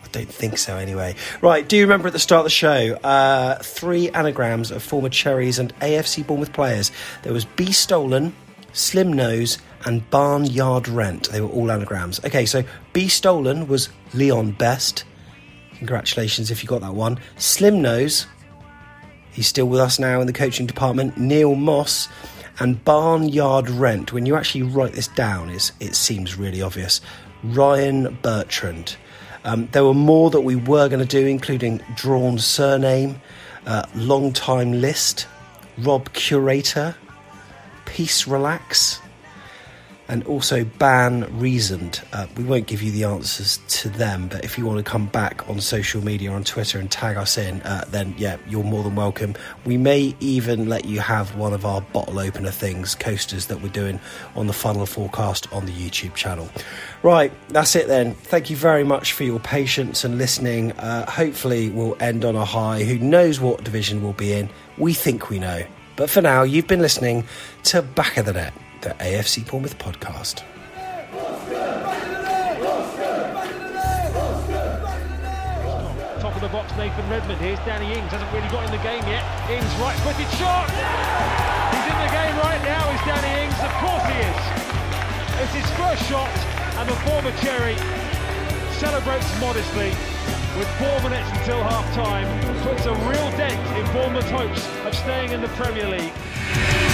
[0.03, 0.77] I don't think so.
[0.77, 1.67] Anyway, right.
[1.67, 5.59] Do you remember at the start of the show uh, three anagrams of former Cherries
[5.59, 6.91] and AFC Bournemouth players?
[7.23, 8.35] There was B Stolen,
[8.73, 11.31] Slim Nose, and Barnyard Rent.
[11.31, 12.23] They were all anagrams.
[12.25, 15.05] Okay, so B Stolen was Leon Best.
[15.79, 17.19] Congratulations if you got that one.
[17.37, 18.27] Slim Nose.
[19.33, 21.19] He's still with us now in the coaching department.
[21.19, 22.09] Neil Moss
[22.59, 27.01] and barnyard rent, when you actually write this down, is it seems really obvious.
[27.43, 28.97] Ryan Bertrand.
[29.45, 33.21] Um, there were more that we were going to do, including drawn surname,
[33.67, 35.27] uh, long time list,
[35.79, 36.97] Rob Curator,
[37.85, 39.01] Peace Relax,
[40.09, 42.03] and also ban reasoned.
[42.13, 45.07] Uh, we won't give you the answers to them, but if you want to come
[45.07, 48.83] back on social media on Twitter and tag us in, uh, then yeah, you're more
[48.83, 49.35] than welcome.
[49.65, 53.69] We may even let you have one of our bottle opener things, coasters that we're
[53.69, 53.99] doing
[54.37, 56.49] on the funnel forecast on the YouTube channel.
[57.03, 58.15] Right, that's it then.
[58.15, 60.73] Thank you very much for your patience and listening.
[60.73, 62.85] Uh, hopefully, we'll end on a high.
[62.85, 64.51] Who knows what division we'll be in?
[64.77, 65.65] We think we know.
[65.97, 67.25] But for now, you've been listening
[67.65, 68.53] to Back of the Net
[68.85, 70.45] the AFC Bournemouth podcast.
[76.21, 77.41] Top of the box, Nathan Redmond.
[77.41, 78.13] Here's Danny Ings.
[78.13, 79.25] Hasn't really got in the game yet.
[79.49, 80.69] Ings, right footed shot.
[81.73, 82.85] He's in the game right now.
[82.93, 83.57] Is Danny Ings?
[83.65, 84.41] Of course he is.
[85.41, 86.29] It's his first shot,
[86.77, 87.81] and the former Cherry
[88.77, 89.97] celebrates modestly
[90.61, 92.29] with four minutes until half time.
[92.61, 96.94] Puts a real dent in Bournemouth's hopes of staying in the Premier League.